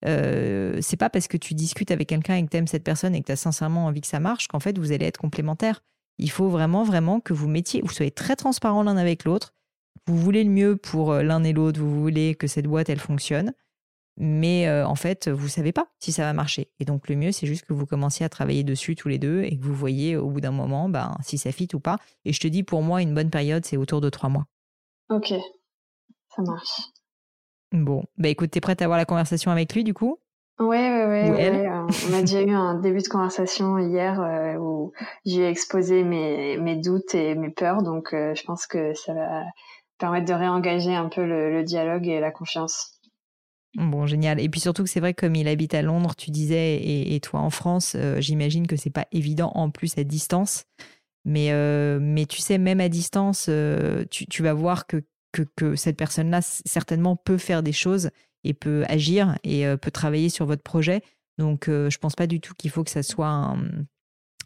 Euh, 0.05 0.79
c'est 0.81 0.97
pas 0.97 1.11
parce 1.11 1.27
que 1.27 1.37
tu 1.37 1.55
discutes 1.55 1.91
avec 1.91 2.09
quelqu'un 2.09 2.37
et 2.37 2.45
que 2.45 2.51
tu 2.51 2.57
aimes 2.57 2.69
cette 2.69 2.85
personne 2.85 3.15
et 3.15 3.21
que 3.21 3.27
tu 3.27 3.33
as 3.33 3.37
sincèrement 3.37 3.87
envie 3.87 4.01
que 4.01 4.07
ça 4.07 4.21
marche 4.21 4.47
qu'en 4.47 4.61
fait 4.61 4.79
vous 4.79 4.93
allez 4.93 5.07
être 5.07 5.19
complémentaires. 5.19 5.83
Il 6.19 6.31
faut 6.31 6.49
vraiment, 6.49 6.83
vraiment 6.83 7.21
que 7.21 7.33
vous 7.33 7.49
mettiez, 7.49 7.81
vous 7.83 7.93
soyez 7.93 8.11
très 8.11 8.37
transparents 8.37 8.83
l'un 8.83 8.97
avec 8.97 9.25
l'autre. 9.25 9.55
Vous 10.07 10.17
voulez 10.17 10.45
le 10.45 10.51
mieux 10.51 10.77
pour 10.77 11.13
euh, 11.13 11.23
l'un 11.23 11.45
et 11.45 11.53
l'autre, 11.53 11.81
vous 11.81 12.01
voulez 12.01 12.35
que 12.35 12.47
cette 12.47 12.67
boîte 12.67 12.89
elle 12.89 13.01
fonctionne 13.01 13.53
mais 14.21 14.67
euh, 14.67 14.85
en 14.85 14.97
fait, 14.97 15.29
vous 15.29 15.47
savez 15.47 15.71
pas 15.71 15.87
si 16.01 16.11
ça 16.11 16.25
va 16.25 16.33
marcher. 16.33 16.73
Et 16.81 16.85
donc, 16.85 17.09
le 17.09 17.15
mieux, 17.15 17.31
c'est 17.31 17.47
juste 17.47 17.65
que 17.65 17.73
vous 17.73 17.87
commenciez 17.87 18.27
à 18.27 18.29
travailler 18.29 18.65
dessus 18.65 18.97
tous 18.97 19.09
les 19.09 19.19
deux 19.19 19.45
et 19.45 19.57
que 19.57 19.63
vous 19.63 19.75
voyez 19.75 20.17
au 20.17 20.29
bout 20.29 20.41
d'un 20.41 20.51
moment 20.51 20.89
ben, 20.89 21.17
si 21.23 21.39
ça 21.39 21.53
fit 21.53 21.69
ou 21.73 21.79
pas. 21.79 21.99
Et 22.25 22.33
je 22.33 22.41
te 22.41 22.49
dis, 22.49 22.65
pour 22.65 22.83
moi, 22.83 23.01
une 23.01 23.15
bonne 23.15 23.31
période, 23.31 23.65
c'est 23.65 23.77
autour 23.77 24.01
de 24.01 24.11
trois 24.11 24.29
mois. 24.29 24.47
Ok, 25.09 25.33
ça 26.35 26.43
marche. 26.43 26.81
Bon, 27.71 28.03
bah 28.17 28.29
écoute, 28.29 28.51
t'es 28.51 28.61
prête 28.61 28.83
à 28.83 28.87
avoir 28.87 28.99
la 28.99 29.05
conversation 29.05 29.53
avec 29.53 29.73
lui 29.73 29.85
du 29.85 29.95
coup? 29.95 30.19
Ouais, 30.59 30.67
ouais, 30.67 31.07
ouais. 31.07 31.31
ouais. 31.31 31.67
Euh, 31.69 31.87
on 32.11 32.13
a 32.13 32.21
déjà 32.21 32.43
eu 32.43 32.51
un 32.51 32.75
début 32.81 33.01
de 33.01 33.09
conversation 33.09 33.79
hier 33.79 34.21
euh, 34.21 34.57
où 34.57 34.93
j'ai 35.25 35.49
exposé 35.49 36.03
mes, 36.03 36.57
mes 36.59 36.77
doutes 36.77 37.15
et 37.15 37.35
mes 37.35 37.51
peurs, 37.51 37.83
donc 37.83 38.09
je 38.13 38.43
pense 38.45 38.67
que 38.67 38.95
ça 38.95 39.15
va 39.15 39.45
permettre 39.99 40.27
de 40.27 40.35
réengager 40.35 40.95
un 40.95 41.09
peu 41.09 41.25
le 41.25 41.63
dialogue 41.63 42.09
et 42.09 42.21
la 42.21 42.31
confiance. 42.31 42.99
Bon, 43.77 44.07
génial. 44.07 44.41
Et 44.41 44.49
puis 44.49 44.61
surtout 44.61 44.83
que 44.83 44.89
c'est 44.89 45.01
vrai, 45.01 45.15
comme 45.15 45.35
il 45.35 45.47
habite 45.47 45.75
à 45.75 45.83
Londres, 45.83 46.15
tu 46.17 46.31
disais, 46.31 46.81
et, 46.83 47.21
toi 47.21 47.41
en 47.41 47.51
France, 47.51 47.95
euh, 47.97 48.21
j'imagine 48.21 48.67
que 48.67 48.77
c'est 48.77 48.91
pas 48.91 49.07
évident 49.13 49.53
en 49.55 49.71
plus 49.71 49.99
à 49.99 50.05
distance. 50.05 50.65
Mais, 51.25 51.53
euh, 51.53 51.99
mais 52.01 52.27
tu 52.27 52.41
sais, 52.41 52.59
même 52.59 52.81
à 52.81 52.89
distance, 52.89 53.47
euh, 53.49 54.05
tu, 54.11 54.43
vas 54.43 54.55
voir 54.55 54.87
que, 54.87 55.03
que, 55.57 55.77
cette 55.77 55.97
personne-là, 55.97 56.41
certainement, 56.43 57.17
peut 57.17 57.39
faire 57.39 57.63
des 57.63 57.73
choses 57.73 58.11
et 58.45 58.55
peut 58.55 58.85
agir 58.89 59.37
et 59.45 59.65
peut 59.81 59.91
travailler 59.91 60.29
sur 60.29 60.47
votre 60.47 60.63
projet. 60.63 61.03
Donc, 61.39 61.65
je 61.67 61.99
pense 61.99 62.15
pas 62.15 62.27
du 62.27 62.41
tout 62.41 62.55
qu'il 62.55 62.71
faut 62.71 62.85
que 62.85 62.91
ça 62.91 63.03
soit 63.03 63.57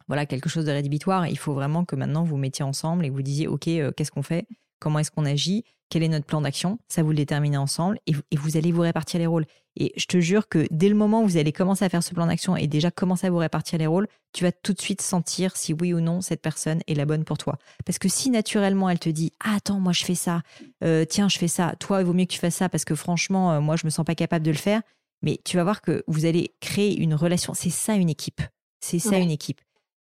voilà, 0.09 0.27
quelque 0.27 0.49
chose 0.49 0.65
de 0.65 0.73
rédhibitoire. 0.73 1.27
Il 1.27 1.39
faut 1.39 1.55
vraiment 1.55 1.85
que 1.85 1.97
maintenant 1.97 2.25
vous 2.25 2.37
mettiez 2.37 2.65
ensemble 2.65 3.05
et 3.05 3.09
que 3.09 3.15
vous 3.15 3.23
disiez, 3.23 3.47
OK, 3.47 3.65
qu'est-ce 3.65 4.11
qu'on 4.11 4.23
fait? 4.23 4.47
Comment 4.83 4.99
est-ce 4.99 5.13
qu'on 5.13 5.25
agit, 5.25 5.65
quel 5.89 6.03
est 6.03 6.09
notre 6.09 6.27
plan 6.27 6.41
d'action, 6.41 6.79
ça 6.89 7.03
vous 7.03 7.11
le 7.11 7.17
déterminez 7.17 7.57
ensemble 7.57 8.01
et, 8.07 8.15
vous 8.37 8.57
allez 8.57 8.73
vous 8.73 8.81
répartir 8.81 9.21
les 9.21 9.27
rôles. 9.27 9.47
Et 9.77 9.93
je 9.97 10.07
te 10.07 10.19
jure 10.21 10.49
que 10.49 10.67
dès 10.71 10.89
le 10.89 10.95
moment 10.95 11.23
où 11.23 11.27
vous 11.27 11.37
allez 11.37 11.53
commencer 11.53 11.85
à 11.85 11.89
faire 11.89 12.03
ce 12.03 12.15
plan 12.15 12.27
d'action 12.27 12.57
et 12.57 12.67
déjà 12.67 12.91
commencer 12.91 13.29
à 13.29 13.31
vous 13.31 13.39
répartir 13.39 13.79
les 13.79 13.87
rôles, 13.87 14.09
tu 14.33 14.43
vas 14.43 14.53
tout 14.53 14.73
de 14.73 14.81
suite 14.81 15.01
sentir 15.01 15.57
si 15.57 15.73
oui 15.73 15.95
ou 15.95 16.01
non 16.01 16.21
cette 16.21 16.43
personne 16.43 16.81
est 16.89 16.95
la 16.95 17.05
bonne 17.05 17.25
pour 17.25 17.39
toi. 17.39 17.59
Parce 17.87 17.99
que 17.99 18.09
si 18.09 18.29
naturellement 18.31 18.91
elle 18.91 18.99
te 18.99 19.09
dit 19.09 19.33
ah, 19.45 19.55
attends 19.57 19.81
moi 19.81 19.93
je 19.93 20.05
fais 20.05 20.15
ça, 20.15 20.43
euh, 20.83 21.05
tiens 21.05 21.29
je 21.29 21.39
fais 21.39 21.49
ça, 21.49 21.75
toi 21.79 22.01
il 22.01 22.07
vaut 22.07 22.13
mieux 22.13 22.25
que 22.25 22.33
tu 22.33 22.41
fasses 22.41 22.57
ça 22.57 22.69
parce 22.69 22.85
que 22.85 22.95
franchement 22.95 23.53
euh, 23.53 23.61
moi 23.61 23.77
je 23.77 23.87
me 23.87 23.91
sens 23.91 24.05
pas 24.05 24.15
capable 24.15 24.45
de 24.45 24.51
le 24.51 24.57
faire, 24.57 24.83
mais 25.23 25.41
tu 25.45 25.59
vas 25.59 25.63
voir 25.63 25.81
que 25.81 26.05
vous 26.09 26.25
allez 26.25 26.55
créer 26.61 26.99
une 26.99 27.15
relation. 27.15 27.55
C'est 27.55 27.71
ça 27.71 27.95
une 27.95 28.11
équipe. 28.11 28.41
C'est 28.81 28.99
ça 28.99 29.19
une 29.19 29.31
équipe. 29.31 29.61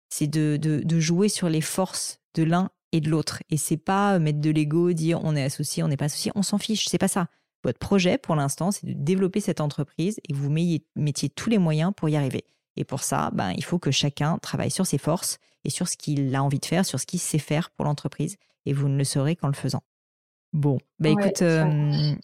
C'est 0.07 0.27
de, 0.27 0.57
de 0.57 0.99
jouer 0.99 1.29
sur 1.29 1.49
les 1.49 1.61
forces 1.61 2.19
de 2.35 2.43
l'un 2.43 2.69
et 2.91 3.01
de 3.01 3.09
l'autre. 3.09 3.43
Et 3.49 3.57
c'est 3.57 3.77
pas 3.77 4.19
mettre 4.19 4.39
de 4.39 4.49
l'ego, 4.49 4.93
dire 4.93 5.19
on 5.23 5.35
est 5.35 5.43
associé, 5.43 5.83
on 5.83 5.87
n'est 5.87 5.97
pas 5.97 6.05
associé, 6.05 6.31
on 6.35 6.41
s'en 6.41 6.57
fiche, 6.57 6.87
c'est 6.87 6.97
pas 6.97 7.07
ça. 7.07 7.27
Votre 7.63 7.79
projet 7.79 8.17
pour 8.17 8.35
l'instant, 8.35 8.71
c'est 8.71 8.87
de 8.87 8.93
développer 8.93 9.41
cette 9.41 9.61
entreprise 9.61 10.19
et 10.27 10.33
vous 10.33 10.49
mettiez 10.49 11.29
tous 11.29 11.49
les 11.49 11.57
moyens 11.57 11.91
pour 11.95 12.07
y 12.09 12.15
arriver. 12.15 12.45
Et 12.77 12.85
pour 12.85 13.03
ça, 13.03 13.31
ben, 13.33 13.51
il 13.57 13.63
faut 13.63 13.79
que 13.79 13.91
chacun 13.91 14.37
travaille 14.37 14.71
sur 14.71 14.85
ses 14.85 14.97
forces 14.97 15.39
et 15.65 15.69
sur 15.69 15.87
ce 15.87 15.97
qu'il 15.97 16.33
a 16.35 16.41
envie 16.41 16.59
de 16.59 16.65
faire, 16.65 16.85
sur 16.85 16.99
ce 16.99 17.05
qu'il 17.05 17.19
sait 17.19 17.39
faire 17.39 17.71
pour 17.71 17.85
l'entreprise. 17.85 18.37
Et 18.65 18.73
vous 18.73 18.87
ne 18.87 18.97
le 18.97 19.03
saurez 19.03 19.35
qu'en 19.35 19.47
le 19.47 19.53
faisant. 19.53 19.83
Bon, 20.53 20.79
bah 20.99 21.09
écoute, 21.09 21.41
euh, 21.41 22.15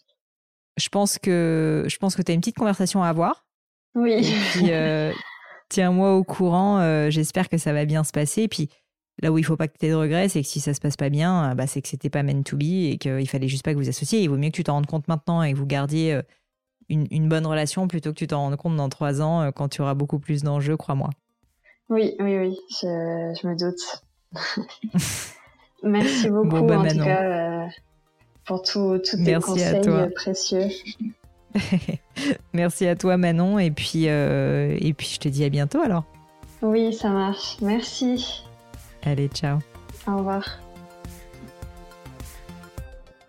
je 0.77 0.89
pense 0.89 1.19
que 1.19 1.85
je 1.87 1.97
pense 1.97 2.15
que 2.15 2.21
tu 2.21 2.31
as 2.31 2.35
une 2.35 2.41
petite 2.41 2.57
conversation 2.57 3.03
à 3.03 3.09
avoir. 3.09 3.45
Oui. 3.93 4.33
Euh, 4.63 5.13
tiens-moi 5.69 6.15
au 6.15 6.23
courant. 6.23 6.79
Euh, 6.79 7.09
j'espère 7.09 7.49
que 7.49 7.57
ça 7.57 7.73
va 7.73 7.85
bien 7.85 8.03
se 8.03 8.11
passer. 8.11 8.43
Et 8.43 8.47
puis, 8.47 8.69
Là 9.21 9.31
où 9.31 9.37
il 9.37 9.45
faut 9.45 9.55
pas 9.55 9.67
que 9.67 9.77
tu 9.77 9.85
aies 9.85 9.89
de 9.89 9.95
regrets, 9.95 10.27
c'est 10.27 10.41
que 10.41 10.47
si 10.47 10.59
ça 10.59 10.73
se 10.73 10.81
passe 10.81 10.97
pas 10.97 11.09
bien, 11.09 11.51
euh, 11.51 11.55
bah, 11.55 11.67
c'est 11.67 11.81
que 11.81 11.87
c'était 11.87 12.09
pas 12.09 12.23
meant 12.23 12.43
to 12.43 12.57
be 12.57 12.91
et 12.91 12.97
qu'il 12.97 13.27
fallait 13.29 13.47
juste 13.47 13.63
pas 13.63 13.71
que 13.71 13.77
vous 13.77 13.87
associez. 13.87 14.21
Il 14.21 14.29
vaut 14.29 14.37
mieux 14.37 14.49
que 14.49 14.55
tu 14.55 14.63
t'en 14.63 14.73
rendes 14.73 14.87
compte 14.87 15.07
maintenant 15.07 15.41
et 15.41 15.53
que 15.53 15.57
vous 15.57 15.65
gardiez 15.65 16.13
euh, 16.13 16.21
une, 16.89 17.29
bonne 17.29 17.45
relation 17.45 17.87
plutôt 17.87 18.09
que 18.11 18.17
tu 18.17 18.27
t'en 18.27 18.39
rendes 18.39 18.57
compte 18.57 18.75
dans 18.75 18.89
trois 18.89 19.21
ans 19.21 19.41
euh, 19.41 19.51
quand 19.51 19.69
tu 19.69 19.81
auras 19.81 19.93
beaucoup 19.93 20.19
plus 20.19 20.43
d'enjeux, 20.43 20.75
crois-moi. 20.75 21.09
Oui, 21.87 22.15
oui, 22.19 22.37
oui, 22.37 22.57
je, 22.81 23.47
me 23.47 23.55
doute. 23.57 24.03
Merci 25.83 26.29
beaucoup 26.29 26.65
bah, 26.65 26.79
en 26.79 26.87
tout 26.87 26.97
cas 26.97 27.67
pour 28.45 28.61
tous 28.63 28.99
tes 28.99 29.35
conseils 29.35 29.81
précieux. 30.13 30.67
Merci 32.53 32.87
à 32.87 32.95
toi 32.95 33.17
Manon 33.17 33.59
et 33.59 33.71
puis, 33.71 34.05
et 34.05 34.93
puis 34.97 35.07
je 35.13 35.19
te 35.19 35.29
dis 35.29 35.45
à 35.45 35.49
bientôt 35.49 35.79
alors. 35.79 36.03
Oui, 36.61 36.91
ça 36.93 37.09
marche. 37.09 37.57
Merci. 37.61 38.45
Allez, 39.05 39.29
ciao. 39.29 39.59
Au 40.07 40.17
revoir. 40.17 40.43